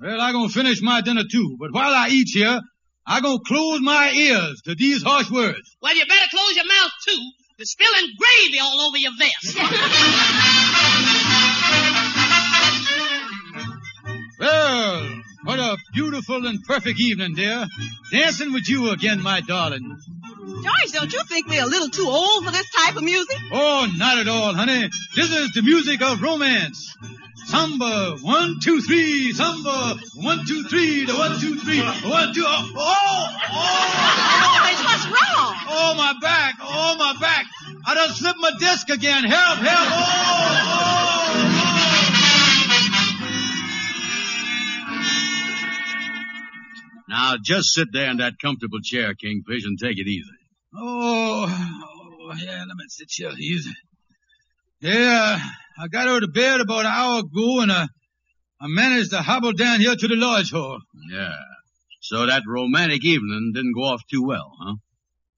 Well, 0.00 0.20
I'm 0.20 0.34
gonna 0.34 0.48
finish 0.50 0.82
my 0.82 1.00
dinner 1.00 1.24
too, 1.30 1.56
but 1.58 1.72
while 1.72 1.92
I 1.92 2.08
eat 2.08 2.28
here, 2.32 2.60
I'm 3.06 3.22
gonna 3.22 3.38
close 3.46 3.80
my 3.80 4.12
ears 4.12 4.60
to 4.66 4.74
these 4.74 5.02
harsh 5.02 5.30
words. 5.30 5.76
Well, 5.80 5.96
you 5.96 6.04
better 6.06 6.28
close 6.30 6.56
your 6.56 6.66
mouth 6.66 6.92
too. 7.06 7.30
You're 7.58 7.64
spilling 7.64 8.12
gravy 8.18 8.58
all 8.60 8.80
over 8.82 8.98
your 8.98 9.12
vest. 9.18 9.56
well, 14.38 15.22
what 15.44 15.58
a 15.58 15.78
beautiful 15.94 16.46
and 16.46 16.62
perfect 16.64 17.00
evening, 17.00 17.34
dear. 17.34 17.66
Dancing 18.12 18.52
with 18.52 18.68
you 18.68 18.90
again, 18.90 19.22
my 19.22 19.40
darling. 19.40 19.96
George, 20.44 20.92
don't 20.92 21.10
you 21.10 21.22
think 21.24 21.48
we're 21.48 21.62
a 21.62 21.66
little 21.66 21.88
too 21.88 22.06
old 22.06 22.44
for 22.44 22.50
this 22.50 22.66
type 22.84 22.96
of 22.96 23.02
music? 23.02 23.38
Oh, 23.50 23.90
not 23.96 24.18
at 24.18 24.28
all, 24.28 24.52
honey. 24.52 24.90
This 25.14 25.32
is 25.32 25.52
the 25.52 25.62
music 25.62 26.02
of 26.02 26.20
romance. 26.20 26.94
Samba, 27.46 28.16
one, 28.22 28.58
two, 28.60 28.80
three, 28.82 29.32
samba, 29.32 29.96
one, 30.14 30.44
two, 30.46 30.64
three, 30.64 31.04
the 31.04 31.14
one, 31.14 31.38
two, 31.38 31.56
three, 31.60 31.80
one, 31.80 32.34
two, 32.34 32.42
oh, 32.44 32.72
oh, 32.74 33.28
oh. 33.52 33.86
what's 34.84 35.06
wrong? 35.06 35.14
Oh. 35.14 35.66
oh, 35.68 35.94
my 35.96 36.12
back, 36.20 36.56
oh, 36.60 36.96
my 36.98 37.14
back. 37.20 37.46
I 37.86 37.94
done 37.94 38.12
slipped 38.14 38.40
my 38.40 38.50
disc 38.58 38.90
again. 38.90 39.22
Help, 39.22 39.58
help, 39.58 39.88
oh, 39.92 40.02
oh. 40.58 41.16
Now, 47.08 47.36
just 47.40 47.72
sit 47.72 47.92
there 47.92 48.10
in 48.10 48.16
that 48.16 48.34
comfortable 48.42 48.80
chair, 48.82 49.14
Kingfish, 49.14 49.64
and 49.64 49.78
take 49.78 49.98
it 49.98 50.08
easy. 50.08 50.28
Oh, 50.74 51.46
oh 51.48 52.34
yeah, 52.36 52.64
let 52.66 52.76
me 52.76 52.84
sit 52.88 53.08
here 53.08 53.30
easy. 53.38 53.70
Yeah, 54.80 55.38
I 55.78 55.88
got 55.88 56.08
out 56.08 56.22
of 56.22 56.32
bed 56.32 56.62
about 56.62 56.86
an 56.86 56.86
hour 56.86 57.18
ago 57.20 57.60
and 57.60 57.70
I, 57.70 57.86
I 58.60 58.66
managed 58.66 59.10
to 59.10 59.20
hobble 59.20 59.52
down 59.52 59.80
here 59.80 59.94
to 59.94 60.08
the 60.08 60.16
lodge 60.16 60.50
hall. 60.50 60.78
Yeah. 61.10 61.36
So 62.00 62.24
that 62.24 62.44
romantic 62.46 63.04
evening 63.04 63.52
didn't 63.54 63.74
go 63.74 63.82
off 63.82 64.00
too 64.10 64.24
well, 64.24 64.52
huh? 64.58 64.76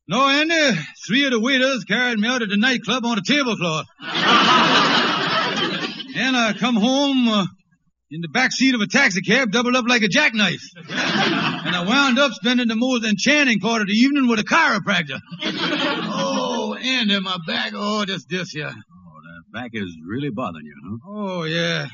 No, 0.06 0.28
Andy. 0.28 0.78
Three 1.06 1.24
of 1.24 1.32
the 1.32 1.40
waiters 1.40 1.84
carried 1.84 2.18
me 2.18 2.28
out 2.28 2.42
of 2.42 2.50
the 2.50 2.56
nightclub 2.56 3.04
on 3.04 3.18
a 3.18 3.22
tablecloth. 3.22 3.86
and 4.00 4.10
I 6.36 6.54
come 6.58 6.76
home 6.76 7.28
uh, 7.28 7.46
in 8.10 8.20
the 8.20 8.28
back 8.28 8.52
seat 8.52 8.76
of 8.76 8.80
a 8.80 8.86
taxicab 8.86 9.50
doubled 9.50 9.74
up 9.74 9.86
like 9.88 10.02
a 10.02 10.08
jackknife. 10.08 10.62
and 10.76 11.76
I 11.76 11.84
wound 11.84 12.18
up 12.18 12.32
spending 12.32 12.68
the 12.68 12.76
most 12.76 13.04
enchanting 13.04 13.58
part 13.58 13.82
of 13.82 13.88
the 13.88 13.94
evening 13.94 14.28
with 14.28 14.38
a 14.38 14.44
chiropractor. 14.44 15.18
oh, 15.42 16.76
Andy, 16.80 17.18
my 17.20 17.38
back. 17.44 17.72
Oh, 17.74 18.04
this, 18.04 18.24
this, 18.26 18.54
yeah 18.54 18.72
back 19.52 19.70
is 19.72 19.96
really 20.06 20.30
bothering 20.30 20.66
you, 20.66 20.74
huh? 20.84 21.10
Oh, 21.10 21.42
yeah. 21.44 21.86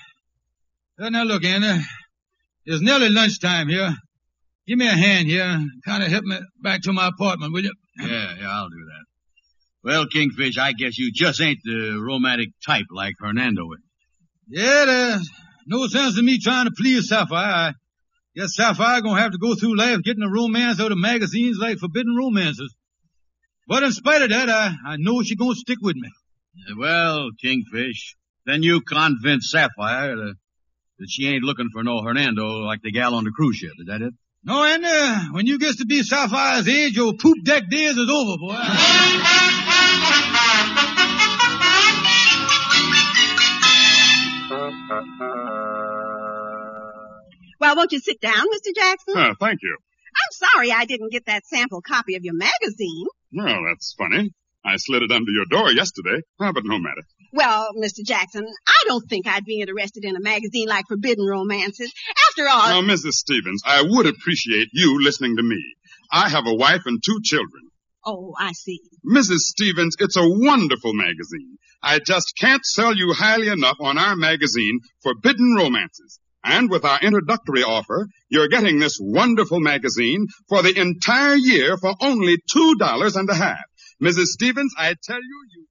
Well, 0.99 1.11
now 1.11 1.25
look, 1.25 1.45
Anna. 1.45 1.81
It's 2.67 2.83
nearly 2.83 3.11
lunchtime 3.11 3.69
here. 3.69 3.95
Give 4.67 4.79
me 4.79 4.87
a 4.87 4.91
hand 4.91 5.29
here. 5.29 5.61
Kind 5.85 6.03
of 6.03 6.11
help 6.11 6.25
me 6.25 6.39
back 6.63 6.83
to 6.83 6.93
my 6.93 7.09
apartment, 7.09 7.53
will 7.53 7.63
you? 7.63 7.75
Yeah, 7.99 8.35
yeah, 8.41 8.51
I'll 8.51 8.69
do 8.69 8.85
that. 8.87 9.05
Well, 9.85 10.07
Kingfish, 10.07 10.57
I 10.57 10.73
guess 10.73 10.97
you 10.97 11.13
just 11.13 11.41
ain't 11.43 11.59
the 11.63 12.01
romantic 12.01 12.49
type 12.67 12.87
like 12.91 13.15
Hernando 13.21 13.65
is. 13.73 13.83
Yeah, 14.49 14.85
there's 14.87 15.31
no 15.67 15.87
sense 15.89 16.19
in 16.19 16.25
me 16.25 16.39
trying 16.39 16.65
to 16.65 16.73
please 16.77 17.09
Sapphire. 17.09 17.73
I 17.73 17.73
guess 18.35 18.55
Sapphire 18.55 19.03
gonna 19.03 19.21
have 19.21 19.33
to 19.33 19.39
go 19.39 19.55
through 19.55 19.77
life 19.77 20.03
getting 20.03 20.23
a 20.23 20.31
romance 20.31 20.81
out 20.81 20.93
of 20.93 20.99
magazines 20.99 21.59
like 21.59 21.79
Forbidden 21.79 22.17
Romances. 22.17 22.75
But 23.69 23.83
in 23.83 23.93
spite 23.93 24.23
of 24.23 24.31
that, 24.31 24.49
I, 24.49 24.75
I 24.87 24.97
know 24.99 25.23
she 25.23 25.37
gonna 25.37 25.55
stick 25.55 25.79
with 25.83 25.97
me. 25.97 26.09
Well, 26.77 27.31
Kingfish, 27.43 28.17
then 28.47 28.63
you 28.63 28.81
convince 28.81 29.51
Sapphire 29.51 30.17
that, 30.17 30.35
that 30.99 31.07
she 31.09 31.29
ain't 31.29 31.43
looking 31.43 31.69
for 31.73 31.83
no 31.83 32.03
Hernando 32.03 32.47
like 32.61 32.83
the 32.83 32.93
gal 32.93 33.15
on 33.15 33.25
the 33.25 33.31
cruise 33.31 33.57
ship. 33.57 33.73
Is 33.79 33.87
that 33.87 34.03
it? 34.03 34.15
No, 34.45 34.63
and 34.63 34.85
uh, 34.85 35.21
when 35.33 35.47
you 35.47 35.59
get 35.59 35.79
to 35.79 35.87
be 35.87 36.03
Sapphire's 36.03 36.69
age, 36.69 36.97
your 36.97 37.15
poop 37.15 37.39
deck 37.45 37.71
days 37.71 37.97
is 37.97 38.11
over, 38.11 38.37
boy. 38.39 38.57
Well, 47.61 47.77
won't 47.77 47.93
you 47.93 48.01
sit 48.01 48.21
down, 48.21 48.35
Mr. 48.35 48.75
Jackson? 48.75 49.17
Uh, 49.17 49.35
thank 49.41 49.61
you. 49.63 49.77
I'm 50.17 50.49
sorry 50.49 50.71
I 50.71 50.85
didn't 50.85 51.11
get 51.11 51.25
that 51.27 51.47
sample 51.47 51.81
copy 51.81 52.15
of 52.17 52.23
your 52.23 52.35
magazine. 52.35 53.07
Well, 53.33 53.63
that's 53.67 53.95
funny. 53.97 54.33
I 54.65 54.77
slid 54.77 55.03
it 55.03 55.13
under 55.13 55.31
your 55.31 55.45
door 55.45 55.71
yesterday. 55.71 56.23
Oh, 56.41 56.53
but 56.53 56.65
no 56.65 56.79
matter. 56.79 57.03
Well, 57.33 57.71
Mr. 57.77 58.05
Jackson, 58.05 58.47
I 58.67 58.85
don't 58.87 59.07
think 59.09 59.27
I'd 59.27 59.45
be 59.45 59.61
interested 59.61 60.05
in 60.05 60.17
a 60.17 60.21
magazine 60.21 60.69
like 60.69 60.87
Forbidden 60.89 61.27
Romances. 61.27 61.93
After 62.31 62.49
all... 62.49 62.81
Now, 62.83 62.95
Mrs. 62.95 63.13
Stevens, 63.13 63.63
I 63.67 63.83
would 63.83 64.07
appreciate 64.07 64.69
you 64.73 65.03
listening 65.03 65.37
to 65.37 65.43
me. 65.43 65.61
I 66.11 66.29
have 66.29 66.47
a 66.47 66.55
wife 66.55 66.83
and 66.87 67.03
two 67.05 67.21
children. 67.23 67.63
Oh, 68.07 68.35
I 68.39 68.53
see. 68.53 68.81
Mrs. 69.05 69.39
Stevens, 69.39 69.97
it's 69.99 70.17
a 70.17 70.29
wonderful 70.29 70.93
magazine. 70.95 71.57
I 71.83 71.99
just 71.99 72.35
can't 72.39 72.65
sell 72.65 72.95
you 72.95 73.13
highly 73.13 73.49
enough 73.49 73.77
on 73.81 73.99
our 73.99 74.15
magazine, 74.15 74.81
Forbidden 75.03 75.55
Romances. 75.57 76.21
And 76.45 76.71
with 76.71 76.85
our 76.85 77.01
introductory 77.01 77.63
offer, 77.63 78.07
you're 78.29 78.49
getting 78.49 78.79
this 78.79 78.99
wonderful 79.01 79.61
magazine 79.61 80.27
for 80.49 80.63
the 80.63 80.79
entire 80.79 81.37
year 81.37 81.79
for 81.79 81.95
only 82.01 82.37
two 82.53 82.75
dollars 82.77 83.17
and 83.17 83.29
a 83.31 83.35
half. 83.35 83.65
Mrs. 84.03 84.27
Stevens, 84.27 84.75
I 84.77 84.95
tell 85.03 85.17
you, 85.21 85.47
you. 85.55 85.67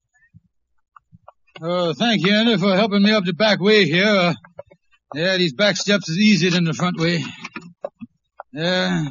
Oh, 1.62 1.94
thank 1.94 2.26
you, 2.26 2.34
Andy, 2.34 2.58
for 2.58 2.76
helping 2.76 3.04
me 3.04 3.12
up 3.12 3.26
the 3.26 3.34
back 3.34 3.60
way 3.60 3.86
here. 3.86 4.06
Uh, 4.08 4.34
yeah, 5.14 5.38
these 5.38 5.54
back 5.54 5.78
steps 5.78 6.10
is 6.10 6.18
easier 6.18 6.50
than 6.52 6.64
the 6.64 6.74
front 6.74 7.00
way. 7.00 7.24
Yeah, 8.52 9.06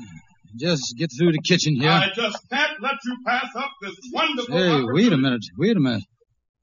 just 0.59 0.97
get 0.97 1.11
through 1.17 1.33
the 1.33 1.43
kitchen 1.43 1.77
here. 1.77 1.91
I 1.91 2.11
just 2.15 2.39
can't 2.51 2.81
let 2.83 2.97
you 3.05 3.17
pass 3.25 3.49
up 3.57 3.71
this 3.81 3.97
wonderful. 4.13 4.57
Hey, 4.57 4.83
wait 4.85 5.13
a 5.13 5.17
minute, 5.17 5.45
wait 5.57 5.77
a 5.77 5.81
minute. 5.81 6.03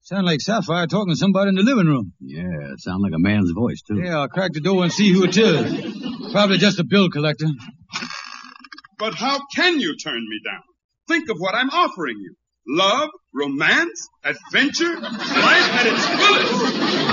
Sound 0.02 0.26
like 0.26 0.40
Sapphire 0.40 0.86
talking 0.86 1.12
to 1.12 1.16
somebody 1.16 1.50
in 1.50 1.54
the 1.54 1.62
living 1.62 1.86
room. 1.86 2.12
Yeah, 2.20 2.72
it 2.72 2.80
sounds 2.80 3.00
like 3.02 3.12
a 3.14 3.18
man's 3.18 3.52
voice, 3.52 3.80
too. 3.82 4.00
Yeah, 4.02 4.18
I'll 4.18 4.28
crack 4.28 4.52
the 4.52 4.60
door 4.60 4.82
and 4.82 4.92
see 4.92 5.12
who 5.12 5.24
it 5.24 5.36
is. 5.36 6.32
Probably 6.32 6.58
just 6.58 6.80
a 6.80 6.84
bill 6.84 7.10
collector. 7.10 7.46
But 8.98 9.14
how 9.14 9.40
can 9.54 9.78
you 9.78 9.96
turn 9.96 10.20
me 10.28 10.40
down? 10.44 10.62
Think 11.08 11.28
of 11.28 11.36
what 11.38 11.54
I'm 11.54 11.70
offering 11.70 12.18
you 12.18 12.34
love, 12.66 13.10
romance, 13.34 14.08
adventure, 14.24 15.00
life 15.00 15.70
at 15.74 15.86
its 15.86 16.06
fullest. 16.06 16.52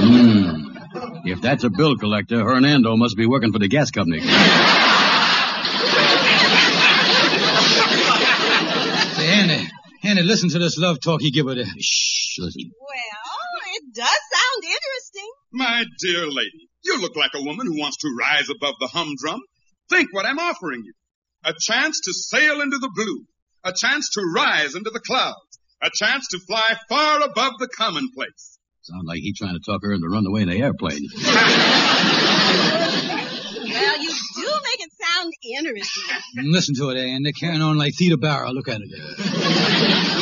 Mm. 0.03 0.67
If 1.25 1.41
that's 1.41 1.63
a 1.63 1.69
bill 1.69 1.97
collector, 1.97 2.43
Hernando 2.43 2.95
must 2.95 3.17
be 3.17 3.25
working 3.25 3.51
for 3.51 3.59
the 3.59 3.67
gas 3.67 3.91
company. 3.91 4.21
Say, 4.21 4.27
Andy, 9.27 9.69
Andy, 10.03 10.23
listen 10.23 10.49
to 10.49 10.59
this 10.59 10.77
love 10.77 10.99
talk 11.01 11.21
he 11.21 11.31
give 11.31 11.47
her 11.47 11.55
there. 11.55 11.65
Shh, 11.65 12.39
listen. 12.39 12.71
Well, 12.79 13.75
it 13.75 13.83
does 13.93 14.05
sound 14.07 14.63
interesting. 14.63 15.31
My 15.51 15.83
dear 15.99 16.27
lady, 16.27 16.69
you 16.83 17.01
look 17.01 17.15
like 17.15 17.31
a 17.35 17.43
woman 17.43 17.67
who 17.67 17.79
wants 17.79 17.97
to 17.97 18.15
rise 18.17 18.49
above 18.49 18.75
the 18.79 18.87
humdrum. 18.87 19.41
Think 19.89 20.13
what 20.13 20.25
I'm 20.25 20.39
offering 20.39 20.83
you. 20.83 20.93
A 21.43 21.53
chance 21.59 22.01
to 22.01 22.13
sail 22.13 22.61
into 22.61 22.77
the 22.77 22.91
blue. 22.93 23.25
A 23.63 23.73
chance 23.73 24.09
to 24.13 24.21
rise 24.35 24.75
into 24.75 24.89
the 24.89 24.99
clouds. 24.99 25.35
A 25.81 25.89
chance 25.93 26.27
to 26.29 26.39
fly 26.39 26.75
far 26.89 27.21
above 27.21 27.53
the 27.59 27.67
commonplace. 27.67 28.57
Sound 28.81 29.05
like 29.05 29.19
he 29.19 29.33
trying 29.33 29.53
to 29.53 29.59
talk 29.59 29.81
her 29.83 29.91
into 29.91 30.07
running 30.07 30.27
away 30.27 30.41
in 30.41 30.49
the 30.49 30.61
airplane. 30.61 31.01
Well, 33.69 34.01
you 34.01 34.09
do 34.09 34.49
make 34.63 34.79
it 34.79 34.89
sound 34.99 35.33
interesting. 35.43 36.49
Listen 36.51 36.73
to 36.75 36.89
it, 36.89 36.97
Andy. 36.97 37.31
Carrying 37.33 37.61
on 37.61 37.77
like 37.77 37.93
Theda 37.99 38.17
Bara. 38.17 38.49
Look 38.51 38.67
at 38.69 38.79
it. 38.81 38.89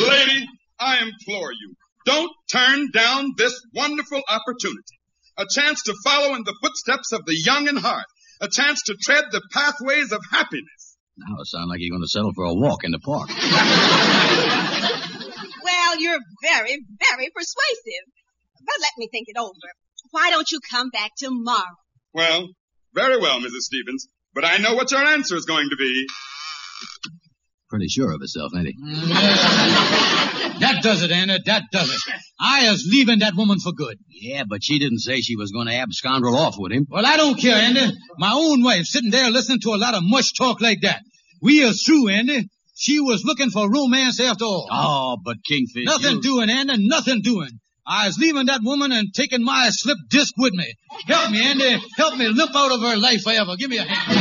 Lady, 0.08 0.46
I 0.78 0.98
implore 1.02 1.52
you, 1.52 1.74
don't 2.04 2.30
turn 2.52 2.90
down 2.92 3.30
this 3.36 3.58
wonderful 3.74 4.20
opportunity. 4.28 4.98
A 5.38 5.44
chance 5.54 5.82
to 5.84 5.94
follow 6.04 6.34
in 6.34 6.42
the 6.44 6.54
footsteps 6.62 7.12
of 7.12 7.24
the 7.24 7.36
young 7.36 7.68
and 7.68 7.78
heart. 7.78 8.04
A 8.40 8.48
chance 8.48 8.82
to 8.86 8.96
tread 9.00 9.24
the 9.30 9.40
pathways 9.52 10.12
of 10.12 10.20
happiness. 10.30 10.75
Now 11.18 11.40
it 11.40 11.46
sounds 11.46 11.68
like 11.68 11.80
you're 11.80 11.90
going 11.96 12.02
to 12.02 12.08
settle 12.08 12.32
for 12.34 12.44
a 12.44 12.54
walk 12.54 12.84
in 12.84 12.92
the 12.92 12.98
park. 12.98 13.30
Well, 15.66 16.00
you're 16.00 16.20
very, 16.42 16.78
very 17.10 17.30
persuasive. 17.34 18.04
But 18.64 18.74
let 18.80 18.92
me 18.98 19.08
think 19.10 19.26
it 19.28 19.36
over. 19.38 19.68
Why 20.12 20.30
don't 20.30 20.50
you 20.50 20.60
come 20.70 20.90
back 20.90 21.10
tomorrow? 21.16 21.76
Well, 22.12 22.48
very 22.94 23.18
well, 23.18 23.40
Mrs. 23.40 23.62
Stevens. 23.62 24.06
But 24.34 24.44
I 24.44 24.58
know 24.58 24.74
what 24.74 24.90
your 24.90 25.04
answer 25.04 25.36
is 25.36 25.44
going 25.44 25.68
to 25.70 25.76
be. 25.76 26.06
Pretty 27.76 27.88
sure 27.88 28.10
of 28.10 28.20
herself, 28.22 28.52
ain't 28.56 28.68
he? 28.68 28.74
That 30.60 30.82
does 30.82 31.02
it, 31.02 31.10
Andy. 31.10 31.36
That 31.44 31.64
does 31.70 31.90
it. 31.94 32.00
I 32.40 32.68
is 32.70 32.88
leaving 32.90 33.18
that 33.18 33.34
woman 33.36 33.58
for 33.60 33.72
good. 33.72 33.98
Yeah, 34.08 34.44
but 34.48 34.64
she 34.64 34.78
didn't 34.78 35.00
say 35.00 35.20
she 35.20 35.36
was 35.36 35.50
going 35.52 35.66
to 35.66 35.74
abscondral 35.74 36.34
off 36.34 36.54
with 36.58 36.72
him. 36.72 36.86
Well, 36.88 37.04
I 37.04 37.18
don't 37.18 37.38
care, 37.38 37.56
Andy. 37.56 37.94
My 38.16 38.32
own 38.32 38.62
wife 38.62 38.86
sitting 38.86 39.10
there 39.10 39.30
listening 39.30 39.60
to 39.64 39.74
a 39.74 39.76
lot 39.76 39.92
of 39.94 40.00
mush 40.02 40.32
talk 40.32 40.62
like 40.62 40.80
that. 40.80 41.02
We 41.42 41.60
is 41.60 41.82
through, 41.82 42.08
Andy. 42.08 42.48
She 42.74 43.00
was 43.00 43.22
looking 43.26 43.50
for 43.50 43.70
romance 43.70 44.18
after 44.18 44.46
all. 44.46 44.66
Oh, 44.72 45.18
but 45.22 45.36
Kingfish. 45.46 45.84
Nothing 45.84 46.16
you- 46.16 46.22
doing, 46.22 46.48
Andy. 46.48 46.76
Nothing 46.88 47.20
doing. 47.20 47.50
I 47.86 48.06
was 48.06 48.16
leaving 48.18 48.46
that 48.46 48.62
woman 48.64 48.92
and 48.92 49.12
taking 49.14 49.44
my 49.44 49.68
slip 49.70 49.98
disc 50.08 50.32
with 50.38 50.54
me. 50.54 50.72
Help 51.06 51.30
me, 51.30 51.44
Andy. 51.44 51.76
Help 51.98 52.16
me 52.16 52.28
limp 52.28 52.56
out 52.56 52.72
of 52.72 52.80
her 52.80 52.96
life 52.96 53.22
forever. 53.22 53.56
Give 53.58 53.68
me 53.68 53.76
a 53.76 53.82
hand. 53.84 54.15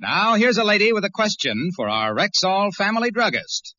Now, 0.00 0.34
here's 0.34 0.56
a 0.56 0.64
lady 0.64 0.94
with 0.94 1.04
a 1.04 1.10
question 1.10 1.70
for 1.76 1.86
our 1.86 2.14
Rexall 2.14 2.72
family 2.72 3.10
druggist. 3.10 3.74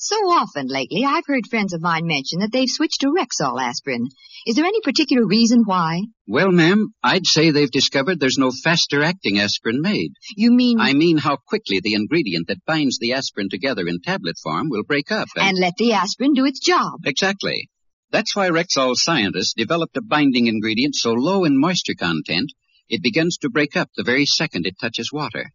So 0.00 0.14
often 0.14 0.68
lately, 0.68 1.04
I've 1.04 1.26
heard 1.26 1.48
friends 1.50 1.72
of 1.72 1.82
mine 1.82 2.06
mention 2.06 2.38
that 2.38 2.52
they've 2.52 2.68
switched 2.70 3.00
to 3.00 3.08
Rexall 3.08 3.60
aspirin. 3.60 4.06
Is 4.46 4.54
there 4.54 4.64
any 4.64 4.80
particular 4.80 5.26
reason 5.26 5.64
why? 5.64 6.02
Well, 6.28 6.52
ma'am, 6.52 6.94
I'd 7.02 7.26
say 7.26 7.50
they've 7.50 7.68
discovered 7.68 8.20
there's 8.20 8.38
no 8.38 8.52
faster 8.52 9.02
acting 9.02 9.40
aspirin 9.40 9.80
made. 9.80 10.12
You 10.36 10.52
mean 10.52 10.78
I 10.78 10.92
mean 10.92 11.16
how 11.18 11.36
quickly 11.48 11.80
the 11.82 11.94
ingredient 11.94 12.46
that 12.46 12.64
binds 12.64 13.00
the 13.00 13.14
aspirin 13.14 13.48
together 13.50 13.88
in 13.88 14.00
tablet 14.00 14.36
form 14.40 14.68
will 14.70 14.84
break 14.84 15.10
up. 15.10 15.26
and 15.34 15.58
let 15.58 15.74
the 15.78 15.94
aspirin 15.94 16.32
do 16.32 16.44
its 16.44 16.60
job? 16.60 17.00
Exactly. 17.04 17.68
That's 18.12 18.36
why 18.36 18.50
Rexall 18.50 18.94
scientists 18.94 19.54
developed 19.56 19.96
a 19.96 20.00
binding 20.00 20.46
ingredient 20.46 20.94
so 20.94 21.10
low 21.12 21.42
in 21.42 21.58
moisture 21.58 21.96
content, 21.98 22.52
it 22.88 23.02
begins 23.02 23.38
to 23.38 23.50
break 23.50 23.76
up 23.76 23.90
the 23.96 24.02
very 24.02 24.26
second 24.26 24.66
it 24.66 24.78
touches 24.80 25.12
water. 25.12 25.52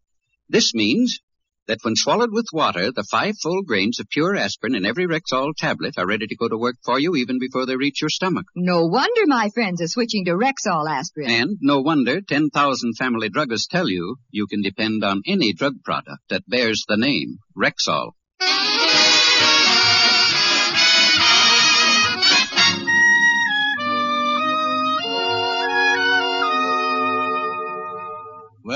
This 0.50 0.74
means 0.74 1.20
that 1.68 1.80
when 1.84 1.96
swallowed 1.96 2.32
with 2.32 2.46
water, 2.52 2.92
the 2.92 3.08
five 3.10 3.36
full 3.42 3.64
grains 3.64 4.00
of 4.00 4.10
pure 4.10 4.36
aspirin 4.36 4.76
in 4.76 4.86
every 4.86 5.08
Rexall 5.08 5.54
tablet 5.58 5.94
are 5.98 6.08
ready 6.08 6.28
to 6.28 6.36
go 6.36 6.50
to 6.50 6.58
work 6.58 6.76
for 6.84 7.00
you 7.00 7.16
even 7.16 7.40
before 7.40 7.66
they 7.66 7.76
reach 7.76 8.02
your 8.02 8.10
stomach. 8.10 8.46
No 8.56 8.86
wonder 8.86 9.22
my 9.26 9.50
friends 9.54 9.82
are 9.82 9.88
switching 9.88 10.26
to 10.26 10.32
Rexall 10.32 10.90
aspirin. 10.90 11.32
And 11.32 11.58
no 11.62 11.82
wonder 11.82 12.22
10,000 12.22 12.94
family 12.98 13.30
druggists 13.30 13.70
tell 13.70 13.90
you 13.90 14.18
you 14.30 14.48
can 14.48 14.62
depend 14.62 15.04
on 15.04 15.22
any 15.26 15.54
drug 15.54 15.76
product 15.84 16.20
that 16.30 16.48
bears 16.48 16.84
the 16.88 16.98
name 16.98 17.38
Rexall. 17.58 18.12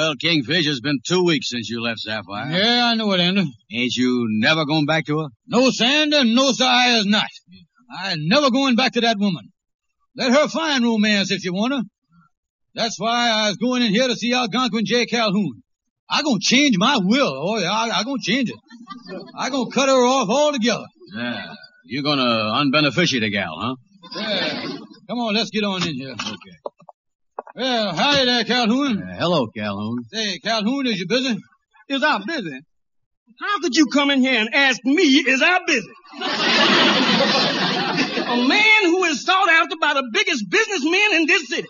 Well, 0.07 0.15
Kingfish, 0.15 0.65
it's 0.65 0.79
been 0.79 0.99
two 1.05 1.25
weeks 1.25 1.49
since 1.49 1.69
you 1.69 1.81
left 1.81 1.99
Sapphire. 1.99 2.49
Yeah, 2.49 2.85
I 2.85 2.95
know 2.95 3.11
it, 3.11 3.19
Andy. 3.19 3.41
Ain't 3.73 3.95
you 3.97 4.25
never 4.39 4.63
going 4.63 4.85
back 4.85 5.05
to 5.07 5.19
her? 5.19 5.27
No, 5.47 5.69
Sander, 5.69 6.23
no, 6.23 6.53
sir, 6.53 6.63
I 6.63 6.99
is 6.99 7.05
not. 7.05 7.27
I 7.91 8.15
never 8.17 8.49
going 8.49 8.77
back 8.77 8.93
to 8.93 9.01
that 9.01 9.17
woman. 9.19 9.51
Let 10.15 10.31
her 10.31 10.47
find 10.47 10.85
romance 10.85 11.29
if 11.31 11.43
you 11.43 11.53
want 11.53 11.73
her. 11.73 11.81
That's 12.73 12.97
why 12.97 13.29
I 13.29 13.49
was 13.49 13.57
going 13.57 13.81
in 13.81 13.89
here 13.89 14.07
to 14.07 14.15
see 14.15 14.33
Algonquin 14.33 14.85
J. 14.85 15.07
Calhoun. 15.07 15.61
I 16.09 16.21
gonna 16.21 16.39
change 16.39 16.77
my 16.77 16.99
will. 17.03 17.27
Oh, 17.27 17.57
yeah, 17.57 17.69
I, 17.69 17.99
I 17.99 18.03
gonna 18.05 18.21
change 18.21 18.49
it. 18.49 18.55
I 19.37 19.49
gonna 19.49 19.69
cut 19.71 19.89
her 19.89 20.05
off 20.05 20.29
altogether. 20.29 20.85
Yeah. 21.17 21.53
You're 21.83 22.03
gonna 22.03 22.23
unbeneficiate 22.23 23.19
the 23.19 23.29
gal, 23.29 23.57
huh? 23.59 23.75
Yeah. 24.15 24.77
Come 25.09 25.19
on, 25.19 25.33
let's 25.33 25.49
get 25.49 25.65
on 25.65 25.85
in 25.85 25.95
here. 25.95 26.11
Okay. 26.13 26.76
Well, 27.57 27.95
hi 27.95 28.23
there, 28.23 28.43
Calhoun. 28.43 29.01
Uh, 29.01 29.15
hello, 29.17 29.47
Calhoun. 29.47 30.03
Say, 30.13 30.37
Calhoun, 30.37 30.85
is 30.85 30.99
you 30.99 31.07
busy? 31.07 31.35
Is 31.89 32.03
I 32.03 32.19
busy? 32.23 32.59
How 33.41 33.59
could 33.61 33.75
you 33.75 33.87
come 33.91 34.11
in 34.11 34.21
here 34.21 34.39
and 34.39 34.53
ask 34.53 34.79
me, 34.85 35.01
is 35.01 35.41
I 35.43 35.59
busy? 35.65 35.89
a 38.29 38.47
man 38.47 38.83
who 38.83 39.03
is 39.05 39.25
sought 39.25 39.49
after 39.49 39.75
by 39.81 39.95
the 39.95 40.07
biggest 40.13 40.45
businessmen 40.47 41.13
in 41.13 41.25
this 41.25 41.49
city. 41.49 41.67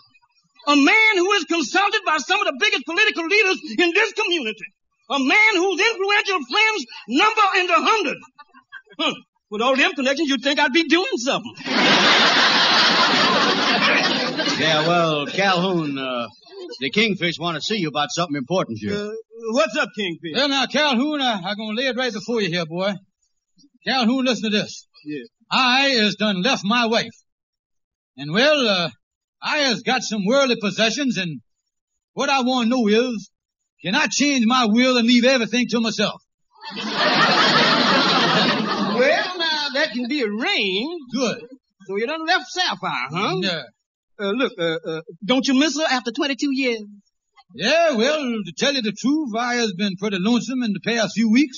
A 0.68 0.76
man 0.76 1.16
who 1.16 1.32
is 1.32 1.46
consulted 1.46 2.02
by 2.06 2.18
some 2.18 2.42
of 2.42 2.48
the 2.48 2.58
biggest 2.60 2.84
political 2.86 3.26
leaders 3.26 3.58
in 3.80 3.94
this 3.94 4.12
community. 4.12 4.66
A 5.10 5.20
man 5.20 5.56
whose 5.56 5.80
influential 5.80 6.40
friends 6.52 6.86
number 7.08 7.42
in 7.60 7.68
the 7.68 7.76
hundreds. 7.78 8.20
Huh. 9.00 9.14
With 9.52 9.62
all 9.62 9.78
them 9.78 9.94
connections, 9.94 10.28
you'd 10.28 10.44
think 10.44 10.60
I'd 10.60 10.74
be 10.74 10.84
doing 10.84 11.16
something. 11.16 11.54
Yeah, 14.38 14.88
well, 14.88 15.26
Calhoun, 15.26 15.98
uh, 15.98 16.28
the 16.80 16.92
Kingfish 16.92 17.40
want 17.40 17.56
to 17.56 17.62
see 17.62 17.78
you 17.78 17.88
about 17.88 18.10
something 18.12 18.36
important 18.36 18.78
here. 18.80 18.94
Uh, 18.94 19.12
what's 19.52 19.76
up, 19.76 19.90
Kingfish? 19.98 20.34
Well, 20.36 20.50
now, 20.50 20.66
Calhoun, 20.68 21.22
I, 21.22 21.42
I'm 21.44 21.58
gonna 21.58 21.74
lay 21.76 21.88
it 21.88 21.96
right 21.98 22.14
before 22.14 22.42
you 22.42 22.50
here, 22.50 22.66
boy. 22.66 22.94
Calhoun, 23.86 24.26
listen 24.26 24.52
to 24.52 24.58
this. 24.58 24.88
Yeah. 25.06 25.24
I 25.50 25.90
has 25.90 26.16
done 26.16 26.42
left 26.42 26.64
my 26.64 26.86
wife. 26.86 27.14
And 28.18 28.32
well, 28.32 28.68
uh, 28.68 28.90
I 29.42 29.60
has 29.60 29.82
got 29.82 30.04
some 30.04 30.26
worldly 30.26 30.58
possessions 30.60 31.18
and 31.18 31.42
what 32.14 32.30
I 32.30 32.42
want 32.42 32.66
to 32.66 32.70
know 32.70 32.88
is, 32.88 33.30
can 33.84 33.96
I 33.96 34.08
change 34.10 34.46
my 34.46 34.66
will 34.66 34.98
and 34.98 35.08
leave 35.08 35.24
everything 35.26 35.68
to 35.70 35.80
myself? 35.82 36.22
Well, 38.98 39.38
now, 39.38 39.68
that 39.76 39.92
can 39.94 40.08
be 40.08 40.24
arranged. 40.24 41.04
Good. 41.14 41.42
So 41.86 41.98
you 41.98 42.08
done 42.08 42.26
left 42.26 42.48
Sapphire, 42.48 43.08
huh? 43.12 43.36
Yeah. 43.44 43.62
Uh, 44.20 44.32
look, 44.32 44.54
uh, 44.58 44.78
uh, 44.86 45.02
don't 45.24 45.48
you 45.48 45.54
miss 45.54 45.78
her 45.78 45.86
after 45.90 46.12
22 46.12 46.50
years? 46.52 46.84
Yeah, 47.54 47.96
well, 47.96 48.20
to 48.20 48.54
tell 48.58 48.74
you 48.74 48.82
the 48.82 48.92
truth, 48.92 49.30
I 49.38 49.56
has 49.56 49.74
been 49.74 49.96
pretty 49.96 50.18
lonesome 50.20 50.64
in 50.64 50.74
the 50.74 50.82
past 50.84 51.14
few 51.16 51.32
weeks. 51.32 51.58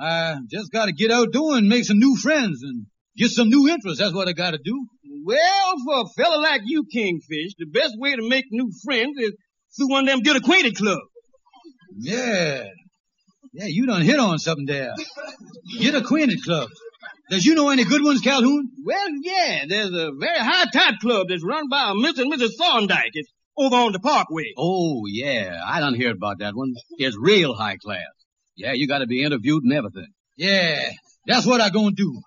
I 0.00 0.36
just 0.50 0.70
gotta 0.70 0.92
get 0.92 1.10
out 1.10 1.32
doing, 1.32 1.68
make 1.68 1.84
some 1.84 1.98
new 1.98 2.16
friends 2.16 2.62
and 2.62 2.86
get 3.16 3.30
some 3.30 3.48
new 3.48 3.68
interests. 3.68 3.98
That's 3.98 4.14
what 4.14 4.28
I 4.28 4.32
gotta 4.32 4.58
do. 4.62 4.86
Well, 5.24 5.74
for 5.84 6.02
a 6.02 6.22
fella 6.22 6.40
like 6.40 6.62
you, 6.64 6.84
Kingfish, 6.84 7.54
the 7.58 7.66
best 7.72 7.94
way 7.98 8.14
to 8.14 8.28
make 8.28 8.44
new 8.50 8.70
friends 8.84 9.18
is 9.18 9.32
through 9.76 9.90
one 9.90 10.04
of 10.04 10.14
them 10.14 10.20
get 10.20 10.36
acquainted 10.36 10.76
clubs. 10.76 11.02
Yeah. 11.98 12.64
Yeah, 13.52 13.66
you 13.66 13.86
done 13.86 14.02
hit 14.02 14.20
on 14.20 14.38
something 14.38 14.66
there. 14.66 14.94
Get 15.80 15.94
acquainted 15.94 16.42
clubs. 16.44 16.72
Does 17.30 17.44
you 17.44 17.54
know 17.54 17.68
any 17.68 17.84
good 17.84 18.02
ones, 18.02 18.20
Calhoun? 18.20 18.70
Well, 18.84 19.08
yeah, 19.20 19.64
there's 19.68 19.92
a 19.92 20.12
very 20.18 20.38
high 20.38 20.64
tide 20.72 20.98
club 21.00 21.26
that's 21.28 21.44
run 21.44 21.68
by 21.68 21.90
a 21.90 21.92
Mr. 21.92 22.22
and 22.22 22.32
Mrs. 22.32 22.56
Thorndike. 22.58 23.10
It's 23.12 23.30
over 23.56 23.76
on 23.76 23.92
the 23.92 23.98
parkway. 23.98 24.54
Oh, 24.56 25.02
yeah, 25.06 25.60
I 25.64 25.80
done 25.80 25.94
heard 25.94 26.16
about 26.16 26.38
that 26.38 26.54
one. 26.54 26.74
It's 26.96 27.16
real 27.18 27.54
high 27.54 27.76
class. 27.76 28.06
Yeah, 28.56 28.72
you 28.72 28.88
gotta 28.88 29.06
be 29.06 29.22
interviewed 29.22 29.62
and 29.62 29.72
everything. 29.74 30.08
Yeah, 30.36 30.90
that's 31.26 31.44
what 31.44 31.60
I 31.60 31.68
gonna 31.68 31.92
do. 31.92 32.20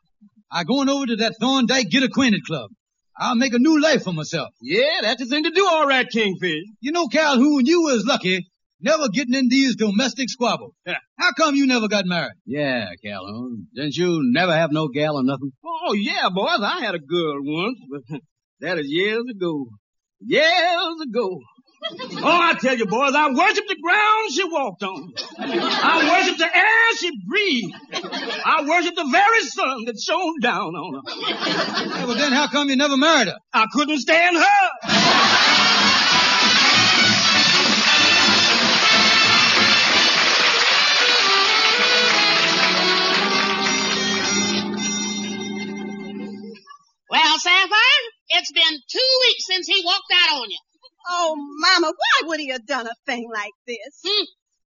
I 0.51 0.65
going 0.65 0.89
over 0.89 1.07
to 1.07 1.15
that 1.17 1.35
Thorndike 1.39 1.89
Get 1.89 2.03
Acquainted 2.03 2.45
Club. 2.45 2.69
I'll 3.17 3.35
make 3.35 3.53
a 3.53 3.59
new 3.59 3.81
life 3.81 4.03
for 4.03 4.13
myself. 4.13 4.49
Yeah, 4.61 4.99
that's 5.01 5.21
the 5.21 5.25
thing 5.27 5.43
to 5.43 5.51
do, 5.51 5.65
all 5.65 5.87
right, 5.87 6.07
Kingfish. 6.07 6.63
You 6.79 6.91
know, 6.91 7.07
Calhoun, 7.07 7.65
you 7.65 7.81
was 7.81 8.05
lucky 8.05 8.50
never 8.81 9.09
getting 9.09 9.33
in 9.33 9.47
these 9.49 9.75
domestic 9.75 10.29
squabbles. 10.29 10.73
How 10.85 11.31
come 11.37 11.55
you 11.55 11.67
never 11.67 11.87
got 11.87 12.05
married? 12.05 12.33
Yeah, 12.45 12.89
Calhoun. 13.03 13.67
Didn't 13.73 13.95
you 13.95 14.21
never 14.23 14.53
have 14.53 14.71
no 14.71 14.87
gal 14.87 15.17
or 15.17 15.23
nothing? 15.23 15.51
Oh, 15.65 15.93
yeah, 15.93 16.29
boys. 16.33 16.59
I 16.61 16.81
had 16.81 16.95
a 16.95 16.99
girl 16.99 17.37
once, 17.41 17.79
but 17.89 18.21
that 18.59 18.77
is 18.79 18.87
years 18.87 19.23
ago. 19.29 19.67
Years 20.19 21.01
ago. 21.07 21.39
Oh, 21.83 22.21
I 22.23 22.53
tell 22.61 22.77
you, 22.77 22.85
boys, 22.85 23.13
I 23.15 23.31
worship 23.31 23.65
the 23.67 23.75
ground 23.81 24.31
she 24.31 24.43
walked 24.43 24.83
on. 24.83 25.13
I 25.39 26.11
worship 26.11 26.37
the 26.37 26.45
air 26.45 26.95
she 26.97 27.11
breathed. 27.27 27.73
I 28.45 28.63
worship 28.67 28.93
the 28.95 29.07
very 29.11 29.41
sun 29.41 29.85
that 29.85 29.99
shone 29.99 30.39
down 30.41 30.75
on 30.75 30.93
her. 30.93 31.01
Yeah, 31.07 32.05
well, 32.05 32.15
then 32.15 32.33
how 32.33 32.47
come 32.49 32.69
you 32.69 32.75
never 32.75 32.97
married 32.97 33.29
her? 33.29 33.37
I 33.51 33.65
couldn't 33.73 33.97
stand 33.97 34.37
her. 34.37 35.70
A 52.91 52.95
thing 53.07 53.25
like 53.31 53.55
this? 53.65 54.03
Hmm. 54.03 54.27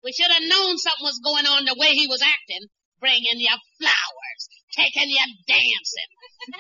We 0.04 0.12
should 0.12 0.32
have 0.32 0.44
known 0.44 0.78
something 0.78 1.06
was 1.08 1.22
going 1.24 1.46
on 1.46 1.66
the 1.66 1.78
way 1.80 1.96
he 1.96 2.08
was 2.08 2.22
acting. 2.22 2.68
Bringing 3.00 3.42
you 3.42 3.56
flowers, 3.80 4.44
taking 4.78 5.10
you 5.10 5.26
dancing. 5.48 6.12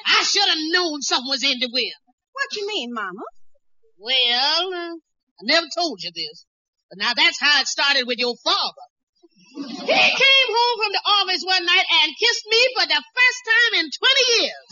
I 0.07 0.23
should 0.23 0.49
have 0.49 0.63
known 0.73 1.01
something 1.01 1.29
was 1.29 1.43
in 1.43 1.59
the 1.59 1.69
wind. 1.71 2.01
What 2.33 2.55
you 2.55 2.65
mean, 2.67 2.89
Mama? 2.93 3.21
Well, 3.99 4.73
uh, 4.73 4.95
I 4.97 5.41
never 5.43 5.67
told 5.77 6.01
you 6.01 6.09
this, 6.09 6.45
but 6.89 6.97
now 6.97 7.13
that's 7.13 7.39
how 7.39 7.61
it 7.61 7.67
started 7.67 8.07
with 8.07 8.17
your 8.17 8.33
father. 8.43 8.85
He 9.53 9.85
came 9.85 10.49
home 10.49 10.77
from 10.81 10.93
the 10.93 11.03
office 11.21 11.43
one 11.45 11.65
night 11.65 11.85
and 12.01 12.17
kissed 12.17 12.45
me 12.49 12.61
for 12.73 12.87
the 12.87 13.03
first 13.13 13.41
time 13.51 13.73
in 13.77 13.89
20 13.93 14.23
years. 14.41 14.67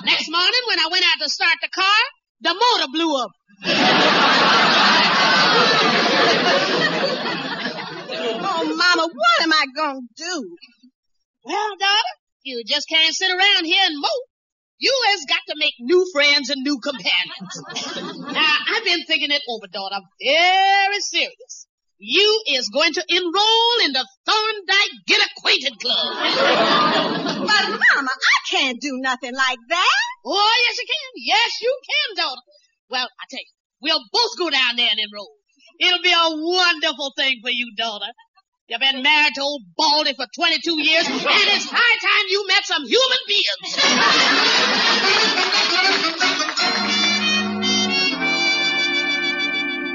Next 0.04 0.30
morning, 0.30 0.62
when 0.68 0.78
I 0.78 0.88
went 0.90 1.04
out 1.04 1.20
to 1.20 1.28
start 1.28 1.56
the 1.60 1.68
car, 1.68 2.00
the 2.40 2.54
motor 2.54 2.88
blew 2.92 3.16
up. 3.20 3.30
Oh, 8.42 8.74
Mama, 8.76 9.08
what 9.12 9.42
am 9.42 9.52
I 9.52 9.66
going 9.74 10.00
to 10.00 10.24
do? 10.24 10.56
Well, 11.44 11.76
daughter, 11.78 12.14
you 12.42 12.62
just 12.66 12.88
can't 12.88 13.14
sit 13.14 13.30
around 13.30 13.64
here 13.64 13.82
and 13.84 13.96
mope. 13.96 14.28
You 14.78 14.94
has 15.08 15.26
got 15.28 15.40
to 15.48 15.56
make 15.58 15.74
new 15.78 16.06
friends 16.12 16.48
and 16.48 16.62
new 16.62 16.78
companions. 16.80 18.32
now, 18.32 18.56
I've 18.74 18.84
been 18.84 19.04
thinking 19.06 19.30
it 19.30 19.42
over, 19.48 19.66
daughter, 19.66 20.00
very 20.22 21.00
serious. 21.00 21.66
You 21.98 22.42
is 22.48 22.70
going 22.70 22.94
to 22.94 23.04
enroll 23.08 23.84
in 23.84 23.92
the 23.92 24.06
Thorndike 24.24 25.04
Get 25.06 25.20
Acquainted 25.36 25.78
Club. 25.78 26.16
But, 27.44 27.68
Mama, 27.68 28.08
I 28.08 28.38
can't 28.50 28.80
do 28.80 28.96
nothing 29.02 29.34
like 29.34 29.58
that. 29.68 30.00
Oh, 30.24 30.54
yes, 30.64 30.78
you 30.78 30.86
can. 30.86 31.12
Yes, 31.16 31.60
you 31.60 31.80
can, 31.84 32.24
daughter. 32.24 32.40
Well, 32.88 33.04
I 33.20 33.24
tell 33.28 33.40
you, 33.40 33.52
we'll 33.82 34.04
both 34.12 34.38
go 34.38 34.48
down 34.48 34.76
there 34.76 34.88
and 34.90 34.98
enroll. 34.98 35.39
It'll 35.80 36.02
be 36.02 36.12
a 36.12 36.36
wonderful 36.36 37.12
thing 37.16 37.40
for 37.42 37.50
you, 37.50 37.72
daughter. 37.74 38.12
You've 38.68 38.80
been 38.80 39.02
married 39.02 39.32
to 39.34 39.40
old 39.40 39.62
Baldy 39.76 40.12
for 40.14 40.26
22 40.36 40.78
years, 40.78 41.06
and 41.08 41.16
it's 41.16 41.68
high 41.70 41.98
time 41.98 42.26
you 42.28 42.46
met 42.46 42.64
some 42.66 42.84
human 42.84 43.18
beings. 43.26 43.76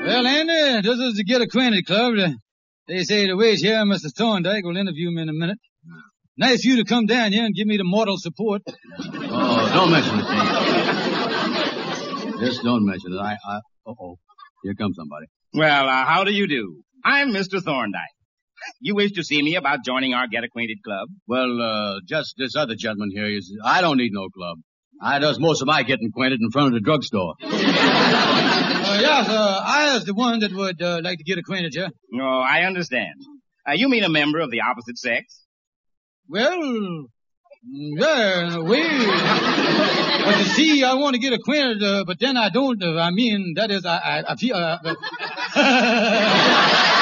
Well, 0.05 0.25
Andy, 0.27 0.81
this 0.87 0.99
is 0.99 1.15
the 1.17 1.23
Get 1.23 1.41
Acquainted 1.41 1.85
Club. 1.85 2.15
They 2.87 3.03
say 3.03 3.27
the 3.27 3.37
wait 3.37 3.59
here, 3.59 3.77
Mr. 3.85 4.11
Thorndike 4.15 4.63
will 4.63 4.77
interview 4.77 5.11
me 5.11 5.21
in 5.21 5.29
a 5.29 5.33
minute. 5.33 5.59
Nice 6.37 6.59
of 6.59 6.65
you 6.65 6.77
to 6.77 6.85
come 6.85 7.05
down 7.05 7.31
here 7.31 7.45
and 7.45 7.55
give 7.55 7.67
me 7.67 7.77
the 7.77 7.83
moral 7.83 8.17
support. 8.17 8.61
Oh, 8.67 9.71
don't 9.73 9.91
mention 9.91 10.19
it, 10.19 10.25
Just 12.39 12.63
don't 12.63 12.85
mention 12.85 13.13
it. 13.13 13.17
I, 13.17 13.37
I, 13.47 13.59
uh-oh. 13.87 14.17
Here 14.63 14.73
comes 14.73 14.95
somebody. 14.95 15.27
Well, 15.55 15.87
uh, 15.87 16.05
how 16.05 16.25
do 16.25 16.33
you 16.33 16.47
do? 16.49 16.83
I'm 17.05 17.29
Mr. 17.29 17.61
Thorndike. 17.61 18.01
You 18.81 18.93
wish 18.93 19.13
to 19.13 19.23
see 19.23 19.41
me 19.41 19.55
about 19.55 19.85
joining 19.85 20.13
our 20.13 20.27
Get 20.27 20.43
Acquainted 20.43 20.79
Club? 20.83 21.07
Well, 21.27 21.61
uh, 21.61 21.99
just 22.05 22.35
this 22.37 22.57
other 22.57 22.75
gentleman 22.75 23.11
here 23.13 23.27
is, 23.29 23.55
I 23.63 23.79
don't 23.79 23.95
need 23.97 24.11
no 24.11 24.27
club. 24.29 24.57
I 25.01 25.19
does 25.19 25.39
most 25.39 25.61
of 25.61 25.67
my 25.67 25.83
getting 25.83 26.07
acquainted 26.09 26.41
in 26.41 26.51
front 26.51 26.67
of 26.67 26.73
the 26.73 26.81
drugstore. 26.81 27.35
Uh, 28.85 28.99
yes, 29.01 29.27
uh, 29.27 29.61
I 29.65 29.95
is 29.97 30.05
the 30.05 30.13
one 30.13 30.39
that 30.41 30.53
would 30.53 30.79
uh, 30.79 31.01
like 31.03 31.17
to 31.17 31.23
get 31.23 31.39
acquainted 31.39 31.73
here. 31.73 31.89
No, 32.11 32.23
Oh, 32.23 32.39
I 32.39 32.61
understand. 32.65 33.15
Uh, 33.67 33.73
you 33.73 33.89
mean 33.89 34.03
a 34.03 34.09
member 34.09 34.39
of 34.39 34.51
the 34.51 34.61
opposite 34.61 34.97
sex? 34.99 35.41
Well, 36.29 37.07
yeah, 37.67 38.60
way. 38.60 38.88
but 40.25 40.38
you 40.39 40.45
see, 40.45 40.84
I 40.84 40.93
want 40.95 41.15
to 41.15 41.19
get 41.19 41.34
acquainted, 41.34 41.84
uh, 41.84 42.04
but 42.06 42.19
then 42.19 42.38
I 42.38 42.49
don't. 42.49 42.82
Uh, 42.82 42.99
I 42.99 43.12
mean, 43.12 43.54
that 43.56 43.71
is, 43.71 43.86
I, 43.86 43.97
I, 43.97 44.23
I 44.32 44.36
feel. 44.36 44.56
Uh, 44.56 44.95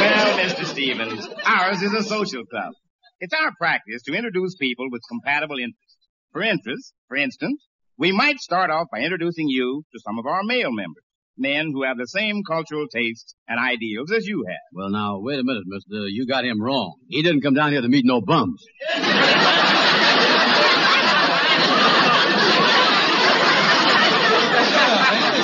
Well, 0.00 0.38
Mr. 0.38 0.64
Stevens, 0.64 1.28
ours 1.44 1.82
is 1.82 1.92
a 1.92 2.02
social 2.02 2.44
club. 2.46 2.72
It's 3.20 3.34
our 3.34 3.52
practice 3.58 4.02
to 4.04 4.14
introduce 4.14 4.56
people 4.56 4.86
with 4.90 5.02
compatible 5.10 5.58
interests. 5.58 6.08
For 6.32 6.40
interest, 6.42 6.94
for 7.06 7.16
instance, 7.18 7.66
we 7.98 8.10
might 8.10 8.38
start 8.40 8.70
off 8.70 8.86
by 8.90 9.00
introducing 9.00 9.48
you 9.48 9.82
to 9.92 10.00
some 10.00 10.18
of 10.18 10.24
our 10.24 10.42
male 10.42 10.72
members, 10.72 11.04
men 11.36 11.72
who 11.72 11.82
have 11.84 11.96
the 11.96 12.06
same 12.06 12.42
cultural 12.42 12.86
tastes 12.88 13.34
and 13.48 13.58
ideals 13.58 14.12
as 14.12 14.26
you 14.26 14.44
have. 14.48 14.58
Well, 14.72 14.90
now, 14.90 15.18
wait 15.20 15.38
a 15.38 15.44
minute, 15.44 15.64
mister. 15.66 16.08
You 16.08 16.26
got 16.26 16.44
him 16.44 16.60
wrong. 16.62 16.94
He 17.08 17.22
didn't 17.22 17.42
come 17.42 17.54
down 17.54 17.72
here 17.72 17.80
to 17.80 17.88
meet 17.88 18.04
no 18.04 18.20
bums. 18.20 18.62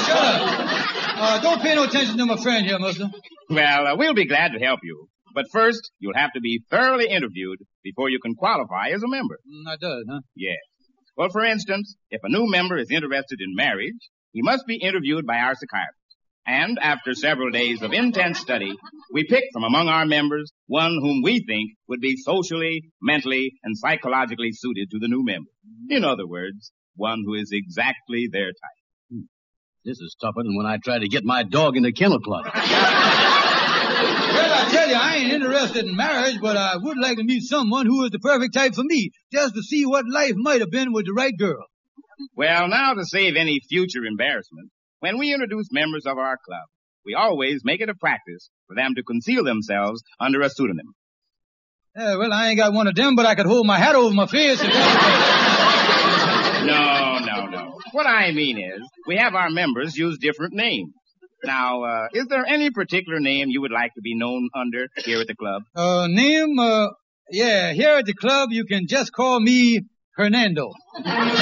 shut 0.06 0.18
up. 0.18 0.66
Uh, 1.18 1.40
don't 1.40 1.62
pay 1.62 1.74
no 1.74 1.84
attention 1.84 2.18
to 2.18 2.26
my 2.26 2.36
friend 2.36 2.66
here, 2.66 2.78
mister. 2.78 3.08
Well, 3.48 3.86
uh, 3.86 3.96
we'll 3.96 4.14
be 4.14 4.26
glad 4.26 4.52
to 4.52 4.58
help 4.58 4.80
you. 4.82 5.08
But 5.34 5.46
first, 5.52 5.90
you'll 5.98 6.14
have 6.14 6.32
to 6.32 6.40
be 6.40 6.62
thoroughly 6.70 7.08
interviewed 7.08 7.58
before 7.82 8.08
you 8.08 8.18
can 8.20 8.34
qualify 8.34 8.88
as 8.94 9.02
a 9.02 9.08
member. 9.08 9.38
Mm, 9.46 9.70
I 9.70 9.76
does, 9.76 10.04
huh? 10.08 10.20
Yes. 10.34 10.56
Well, 11.16 11.28
for 11.30 11.44
instance, 11.44 11.96
if 12.10 12.20
a 12.24 12.28
new 12.28 12.50
member 12.50 12.76
is 12.76 12.90
interested 12.90 13.40
in 13.40 13.54
marriage, 13.54 14.00
he 14.36 14.42
must 14.42 14.66
be 14.66 14.76
interviewed 14.76 15.24
by 15.26 15.38
our 15.38 15.54
psychiatrist. 15.54 15.96
And 16.46 16.78
after 16.78 17.14
several 17.14 17.50
days 17.50 17.80
of 17.80 17.94
intense 17.94 18.38
study, 18.38 18.70
we 19.10 19.24
pick 19.24 19.44
from 19.50 19.64
among 19.64 19.88
our 19.88 20.04
members 20.04 20.52
one 20.66 20.98
whom 21.00 21.22
we 21.22 21.42
think 21.48 21.70
would 21.88 22.02
be 22.02 22.18
socially, 22.18 22.82
mentally, 23.00 23.54
and 23.64 23.78
psychologically 23.78 24.50
suited 24.52 24.90
to 24.90 24.98
the 24.98 25.08
new 25.08 25.24
member. 25.24 25.48
In 25.88 26.04
other 26.04 26.26
words, 26.26 26.70
one 26.96 27.22
who 27.24 27.32
is 27.32 27.48
exactly 27.50 28.28
their 28.30 28.48
type. 28.48 29.24
This 29.86 30.00
is 30.00 30.14
tougher 30.20 30.42
than 30.42 30.54
when 30.54 30.66
I 30.66 30.76
tried 30.84 30.98
to 30.98 31.08
get 31.08 31.24
my 31.24 31.42
dog 31.42 31.78
into 31.78 31.92
kennel 31.92 32.20
club. 32.20 32.44
Well, 33.96 34.52
I 34.52 34.70
tell 34.70 34.88
you, 34.88 34.94
I 34.94 35.14
ain't 35.16 35.32
interested 35.32 35.86
in 35.86 35.96
marriage, 35.96 36.38
but 36.42 36.58
I 36.58 36.76
would 36.76 36.98
like 36.98 37.16
to 37.16 37.24
meet 37.24 37.44
someone 37.44 37.86
who 37.86 38.04
is 38.04 38.10
the 38.10 38.18
perfect 38.18 38.52
type 38.52 38.74
for 38.74 38.84
me, 38.84 39.10
just 39.32 39.54
to 39.54 39.62
see 39.62 39.86
what 39.86 40.04
life 40.06 40.34
might 40.36 40.60
have 40.60 40.70
been 40.70 40.92
with 40.92 41.06
the 41.06 41.14
right 41.14 41.32
girl. 41.38 41.64
Well, 42.36 42.68
now 42.68 42.94
to 42.94 43.04
save 43.04 43.36
any 43.36 43.60
future 43.68 44.04
embarrassment, 44.04 44.70
when 45.00 45.18
we 45.18 45.32
introduce 45.32 45.68
members 45.70 46.06
of 46.06 46.18
our 46.18 46.38
club, 46.44 46.64
we 47.04 47.14
always 47.14 47.62
make 47.64 47.80
it 47.80 47.88
a 47.88 47.94
practice 47.94 48.50
for 48.66 48.74
them 48.74 48.94
to 48.96 49.02
conceal 49.02 49.44
themselves 49.44 50.02
under 50.18 50.40
a 50.40 50.50
pseudonym. 50.50 50.94
Yeah, 51.96 52.16
well, 52.16 52.32
I 52.32 52.48
ain't 52.48 52.58
got 52.58 52.72
one 52.72 52.88
of 52.88 52.94
them, 52.94 53.14
but 53.16 53.24
I 53.24 53.34
could 53.34 53.46
hold 53.46 53.66
my 53.66 53.78
hat 53.78 53.94
over 53.94 54.14
my 54.14 54.26
face. 54.26 54.60
If 54.60 54.68
No, 56.66 57.18
no, 57.18 57.46
no. 57.46 57.78
What 57.92 58.06
I 58.06 58.32
mean 58.32 58.58
is, 58.58 58.82
we 59.06 59.16
have 59.16 59.34
our 59.34 59.50
members 59.50 59.96
use 59.96 60.18
different 60.18 60.52
names. 60.52 60.92
Now, 61.44 61.84
uh, 61.84 62.08
is 62.12 62.26
there 62.26 62.44
any 62.44 62.70
particular 62.70 63.20
name 63.20 63.48
you 63.48 63.60
would 63.60 63.70
like 63.70 63.94
to 63.94 64.00
be 64.02 64.16
known 64.16 64.48
under 64.54 64.88
here 64.96 65.20
at 65.20 65.26
the 65.28 65.36
club? 65.36 65.62
uh, 65.74 66.06
name, 66.08 66.58
uh, 66.58 66.88
yeah, 67.30 67.72
here 67.72 67.94
at 67.96 68.04
the 68.04 68.14
club, 68.14 68.48
you 68.52 68.64
can 68.64 68.86
just 68.88 69.12
call 69.12 69.38
me 69.40 69.82
Hernando. 70.16 70.72
How 71.04 71.34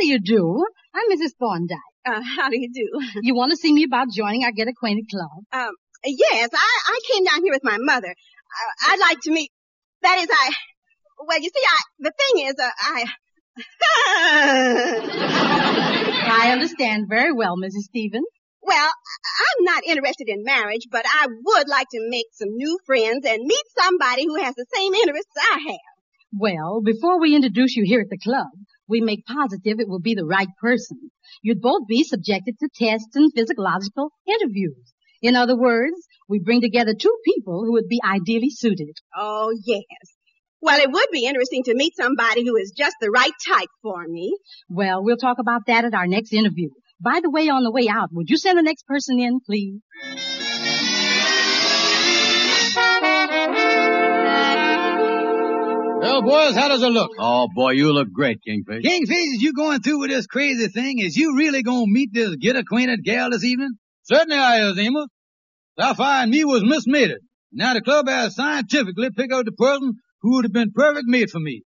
do 0.00 0.06
you 0.06 0.18
do? 0.24 0.64
I'm 0.94 1.10
Mrs. 1.10 1.32
Thorndike. 1.38 1.78
Uh, 2.06 2.22
how 2.36 2.48
do 2.48 2.58
you 2.58 2.70
do? 2.72 2.88
You 3.22 3.34
want 3.34 3.50
to 3.50 3.58
see 3.58 3.72
me 3.74 3.84
about 3.84 4.08
joining 4.10 4.42
our 4.44 4.52
Get 4.52 4.68
Acquainted 4.68 5.04
Club? 5.10 5.44
Um, 5.52 5.72
yes, 6.04 6.48
I, 6.54 6.80
I 6.86 7.00
came 7.12 7.24
down 7.24 7.42
here 7.44 7.52
with 7.52 7.62
my 7.62 7.76
mother. 7.78 8.08
Uh, 8.08 8.90
I'd 8.90 8.98
like 8.98 9.20
to 9.24 9.30
meet, 9.30 9.50
that 10.00 10.18
is, 10.18 10.28
I, 10.30 10.52
well, 11.26 11.40
you 11.40 11.50
see, 11.54 11.62
I, 11.62 11.78
the 11.98 12.12
thing 12.18 12.46
is, 12.46 12.54
uh, 12.58 12.70
I, 12.80 13.04
I 16.46 16.52
understand 16.52 17.04
very 17.10 17.32
well, 17.34 17.56
Mrs. 17.62 17.82
Stevens. 17.82 18.24
Well, 18.62 18.88
I'm 18.88 19.64
not 19.64 19.84
interested 19.84 20.28
in 20.28 20.44
marriage, 20.44 20.86
but 20.90 21.04
I 21.06 21.26
would 21.26 21.68
like 21.68 21.88
to 21.92 22.08
make 22.08 22.26
some 22.32 22.50
new 22.50 22.78
friends 22.86 23.26
and 23.26 23.42
meet 23.42 23.64
somebody 23.78 24.24
who 24.24 24.36
has 24.42 24.54
the 24.54 24.66
same 24.72 24.94
interests 24.94 25.32
I 25.36 25.58
have. 25.68 25.92
Well, 26.38 26.80
before 26.82 27.20
we 27.20 27.34
introduce 27.34 27.76
you 27.76 27.84
here 27.84 28.00
at 28.00 28.08
the 28.08 28.18
club, 28.18 28.48
we 28.88 29.00
make 29.00 29.26
positive 29.26 29.80
it 29.80 29.88
will 29.88 30.00
be 30.00 30.14
the 30.14 30.24
right 30.24 30.48
person. 30.60 31.10
You'd 31.42 31.60
both 31.60 31.86
be 31.88 32.04
subjected 32.04 32.56
to 32.58 32.68
tests 32.74 33.14
and 33.14 33.32
physiological 33.34 34.10
interviews. 34.26 34.92
In 35.20 35.36
other 35.36 35.56
words, 35.56 35.94
we 36.28 36.40
bring 36.40 36.60
together 36.60 36.94
two 36.94 37.16
people 37.24 37.64
who 37.64 37.72
would 37.72 37.88
be 37.88 38.00
ideally 38.04 38.50
suited. 38.50 38.96
Oh, 39.16 39.52
yes. 39.64 39.84
Well, 40.60 40.80
it 40.80 40.90
would 40.90 41.08
be 41.12 41.26
interesting 41.26 41.64
to 41.64 41.74
meet 41.74 41.96
somebody 41.96 42.44
who 42.46 42.56
is 42.56 42.72
just 42.76 42.96
the 43.00 43.10
right 43.10 43.32
type 43.46 43.68
for 43.82 44.06
me. 44.06 44.36
Well, 44.68 45.02
we'll 45.02 45.16
talk 45.16 45.38
about 45.40 45.62
that 45.66 45.84
at 45.84 45.94
our 45.94 46.06
next 46.06 46.32
interview. 46.32 46.70
By 47.02 47.18
the 47.20 47.30
way, 47.30 47.48
on 47.48 47.64
the 47.64 47.72
way 47.72 47.88
out, 47.88 48.10
would 48.12 48.30
you 48.30 48.36
send 48.36 48.58
the 48.58 48.62
next 48.62 48.86
person 48.86 49.18
in, 49.18 49.40
please? 49.40 49.80
Well, 56.00 56.22
boys, 56.22 56.54
how 56.54 56.68
does 56.68 56.82
it 56.82 56.90
look? 56.90 57.10
Oh, 57.18 57.48
boy, 57.52 57.72
you 57.72 57.92
look 57.92 58.12
great, 58.12 58.38
Kingfish. 58.46 58.84
Kingfish, 58.84 59.34
is 59.34 59.42
you 59.42 59.52
going 59.52 59.80
through 59.80 60.00
with 60.00 60.10
this 60.10 60.26
crazy 60.26 60.68
thing? 60.68 61.00
Is 61.00 61.16
you 61.16 61.36
really 61.36 61.64
gonna 61.64 61.86
meet 61.86 62.10
this 62.12 62.36
get-acquainted 62.36 63.02
gal 63.02 63.30
this 63.30 63.42
evening? 63.44 63.72
Certainly 64.04 64.36
I 64.36 64.68
is, 64.68 64.78
Emma. 64.78 65.06
Sapphire 65.80 66.22
and 66.22 66.30
me 66.30 66.44
was 66.44 66.62
mismated. 66.62 67.18
Now 67.50 67.74
the 67.74 67.80
club 67.80 68.06
has 68.08 68.36
scientifically 68.36 69.10
picked 69.10 69.32
out 69.32 69.46
the 69.46 69.52
person 69.52 69.94
who 70.20 70.36
would 70.36 70.44
have 70.44 70.52
been 70.52 70.70
perfect 70.72 71.06
mate 71.06 71.30
for 71.30 71.40
me. 71.40 71.62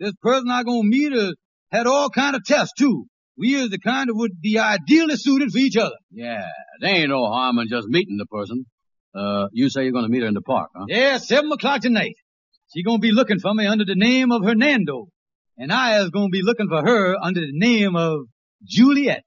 This 0.00 0.14
person 0.20 0.50
I 0.50 0.64
gonna 0.64 0.82
meet 0.82 1.12
has 1.12 1.34
had 1.70 1.86
all 1.86 2.10
kind 2.10 2.34
of 2.34 2.42
tests 2.44 2.74
too. 2.76 3.06
We 3.40 3.54
is 3.54 3.70
the 3.70 3.78
kind 3.78 4.10
that 4.10 4.14
would 4.14 4.38
be 4.42 4.58
ideally 4.58 5.16
suited 5.16 5.50
for 5.50 5.56
each 5.56 5.78
other. 5.78 5.96
Yeah, 6.10 6.46
there 6.80 6.94
ain't 6.94 7.08
no 7.08 7.24
harm 7.24 7.58
in 7.58 7.68
just 7.68 7.88
meeting 7.88 8.18
the 8.18 8.26
person. 8.26 8.66
Uh, 9.14 9.46
you 9.52 9.70
say 9.70 9.84
you're 9.84 9.92
gonna 9.92 10.10
meet 10.10 10.20
her 10.20 10.28
in 10.28 10.34
the 10.34 10.42
park, 10.42 10.68
huh? 10.76 10.84
Yeah, 10.88 11.16
seven 11.16 11.50
o'clock 11.50 11.80
tonight. 11.80 12.16
She 12.74 12.82
gonna 12.82 12.98
be 12.98 13.12
looking 13.12 13.40
for 13.40 13.54
me 13.54 13.66
under 13.66 13.86
the 13.86 13.94
name 13.94 14.30
of 14.30 14.44
Hernando. 14.44 15.08
And 15.56 15.72
I 15.72 16.02
is 16.02 16.10
gonna 16.10 16.28
be 16.28 16.42
looking 16.42 16.68
for 16.68 16.82
her 16.82 17.16
under 17.18 17.40
the 17.40 17.52
name 17.52 17.96
of 17.96 18.26
Juliet. 18.62 19.24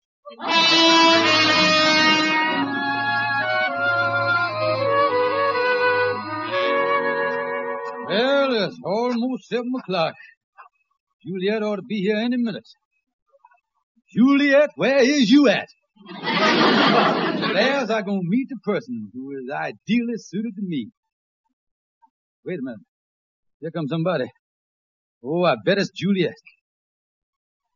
Well, 8.08 8.68
it's 8.68 8.78
almost 8.86 9.48
seven 9.48 9.72
o'clock. 9.80 10.14
Juliet 11.26 11.64
ought 11.64 11.78
to 11.78 11.82
be 11.82 12.02
here 12.02 12.18
any 12.18 12.38
minute. 12.38 12.68
Juliet, 14.14 14.70
where 14.76 15.00
is 15.00 15.30
you 15.30 15.48
at? 15.50 15.70
There's 17.54 17.90
I 17.90 18.02
gonna 18.02 18.22
meet 18.24 18.50
the 18.50 18.58
person 18.64 19.10
who 19.14 19.32
is 19.32 19.50
ideally 19.52 20.18
suited 20.18 20.56
to 20.56 20.62
me. 20.62 20.90
Wait 22.46 22.60
a 22.60 22.62
minute. 22.62 22.80
Here 23.60 23.72
comes 23.72 23.90
somebody. 23.90 24.26
Oh, 25.24 25.44
I 25.44 25.56
bet 25.64 25.78
it's 25.78 25.90
Juliet. 25.92 26.36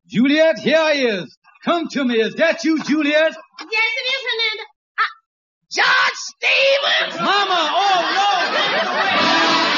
Juliet, 0.08 0.60
here 0.60 0.80
I 0.80 0.92
is. 0.94 1.38
Come 1.64 1.88
to 1.90 2.04
me. 2.04 2.16
Is 2.16 2.36
that 2.36 2.64
you, 2.64 2.84
Juliet? 2.84 3.34
Yes, 3.34 3.92
it 3.98 4.08
is, 4.14 4.24
Hernando. 4.30 4.64
Uh, 5.00 5.14
George 5.72 6.20
Stevens! 6.36 7.20
Mama, 7.20 7.72
oh 7.74 8.02
no! 9.72 9.77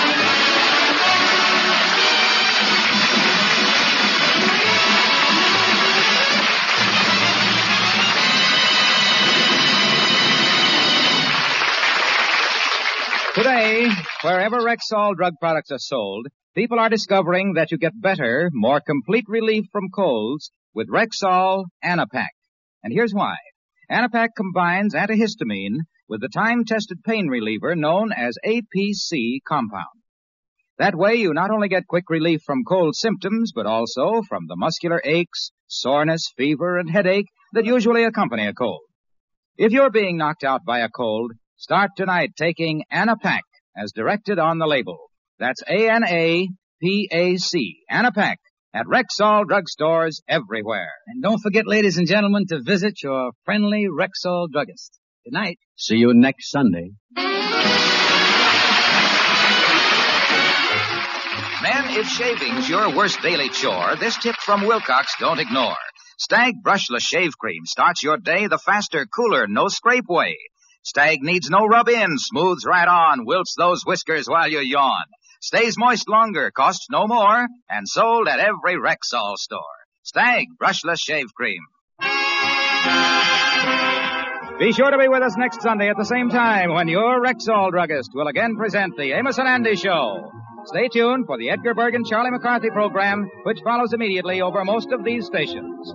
Wherever 14.29 14.59
Rexall 14.59 15.15
drug 15.15 15.33
products 15.39 15.71
are 15.71 15.79
sold, 15.79 16.27
people 16.53 16.77
are 16.79 16.89
discovering 16.89 17.53
that 17.53 17.71
you 17.71 17.79
get 17.79 17.99
better, 17.99 18.51
more 18.53 18.79
complete 18.79 19.25
relief 19.27 19.65
from 19.71 19.89
colds 19.89 20.51
with 20.75 20.87
Rexall 20.87 21.63
Anapac. 21.83 22.29
And 22.83 22.93
here's 22.93 23.11
why. 23.11 23.37
Anapac 23.89 24.29
combines 24.37 24.93
antihistamine 24.93 25.77
with 26.07 26.21
the 26.21 26.29
time-tested 26.29 26.99
pain 27.03 27.27
reliever 27.27 27.75
known 27.75 28.11
as 28.11 28.37
APC 28.45 29.39
compound. 29.47 29.85
That 30.77 30.95
way 30.95 31.15
you 31.15 31.33
not 31.33 31.49
only 31.49 31.67
get 31.67 31.87
quick 31.87 32.07
relief 32.07 32.41
from 32.45 32.63
cold 32.63 32.95
symptoms, 32.95 33.51
but 33.53 33.65
also 33.65 34.21
from 34.29 34.45
the 34.47 34.55
muscular 34.55 35.01
aches, 35.03 35.49
soreness, 35.67 36.31
fever, 36.37 36.77
and 36.77 36.89
headache 36.89 37.27
that 37.53 37.65
usually 37.65 38.03
accompany 38.03 38.45
a 38.45 38.53
cold. 38.53 38.81
If 39.57 39.71
you're 39.71 39.89
being 39.89 40.17
knocked 40.17 40.43
out 40.43 40.63
by 40.65 40.79
a 40.81 40.89
cold, 40.89 41.31
Start 41.61 41.91
tonight 41.97 42.31
taking 42.37 42.83
Anapac 42.89 43.41
as 43.79 43.93
directed 43.93 44.39
on 44.39 44.57
the 44.57 44.67
label. 44.67 45.09
That's 45.39 45.61
A-N-A-P-A-C. 45.67 46.47
Anapac 47.89 48.35
at 48.73 48.85
Rexall 48.85 49.45
drugstores 49.45 50.21
everywhere. 50.27 50.91
And 51.07 51.23
don't 51.23 51.39
forget, 51.39 51.65
ladies 51.65 51.97
and 51.97 52.07
gentlemen, 52.07 52.45
to 52.47 52.61
visit 52.61 53.01
your 53.01 53.31
friendly 53.45 53.87
Rexall 53.87 54.49
druggist. 54.51 54.99
Good 55.23 55.33
night. 55.33 55.59
See 55.75 55.95
you 55.95 56.13
next 56.13 56.51
Sunday. 56.51 56.91
Men, 61.61 61.83
if 61.89 62.07
shaving's 62.07 62.69
your 62.69 62.95
worst 62.95 63.21
daily 63.21 63.49
chore, 63.49 63.95
this 63.97 64.17
tip 64.17 64.35
from 64.37 64.65
Wilcox 64.65 65.13
don't 65.19 65.39
ignore. 65.39 65.75
Stag 66.17 66.55
Brushless 66.65 67.01
Shave 67.01 67.37
Cream 67.37 67.65
starts 67.65 68.03
your 68.03 68.17
day 68.17 68.47
the 68.47 68.57
faster, 68.57 69.05
cooler, 69.05 69.47
no 69.47 69.67
scrape 69.67 70.07
way. 70.07 70.37
Stag 70.83 71.21
needs 71.21 71.49
no 71.49 71.65
rub 71.65 71.89
in, 71.89 72.17
smooths 72.17 72.65
right 72.65 72.87
on, 72.87 73.25
wilts 73.25 73.55
those 73.57 73.83
whiskers 73.85 74.27
while 74.27 74.49
you 74.49 74.59
yawn. 74.59 75.05
Stays 75.41 75.77
moist 75.77 76.09
longer, 76.09 76.51
costs 76.51 76.87
no 76.89 77.07
more, 77.07 77.47
and 77.69 77.87
sold 77.87 78.27
at 78.27 78.39
every 78.39 78.75
Rexall 78.75 79.37
store. 79.37 79.59
Stag 80.03 80.47
Brushless 80.61 80.99
Shave 80.99 81.33
Cream. 81.35 81.61
Be 84.59 84.73
sure 84.73 84.91
to 84.91 84.97
be 84.97 85.07
with 85.07 85.23
us 85.23 85.37
next 85.37 85.61
Sunday 85.61 85.89
at 85.89 85.95
the 85.97 86.03
same 86.03 86.29
time 86.29 86.73
when 86.73 86.89
your 86.89 87.21
Rexall 87.21 87.71
druggist 87.71 88.11
will 88.13 88.27
again 88.27 88.57
present 88.57 88.97
the 88.97 89.13
Amos 89.13 89.37
and 89.37 89.47
Andy 89.47 89.77
Show. 89.77 90.29
Stay 90.65 90.89
tuned 90.89 91.25
for 91.25 91.37
the 91.37 91.49
Edgar 91.49 91.73
Bergen 91.73 92.03
Charlie 92.03 92.31
McCarthy 92.31 92.69
program, 92.69 93.29
which 93.43 93.61
follows 93.63 93.93
immediately 93.93 94.41
over 94.41 94.65
most 94.65 94.91
of 94.91 95.05
these 95.05 95.25
stations. 95.25 95.93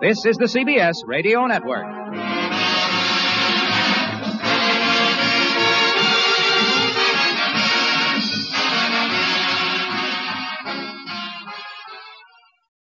This 0.00 0.24
is 0.26 0.36
the 0.36 0.46
CBS 0.46 0.96
Radio 1.06 1.46
Network. 1.46 2.59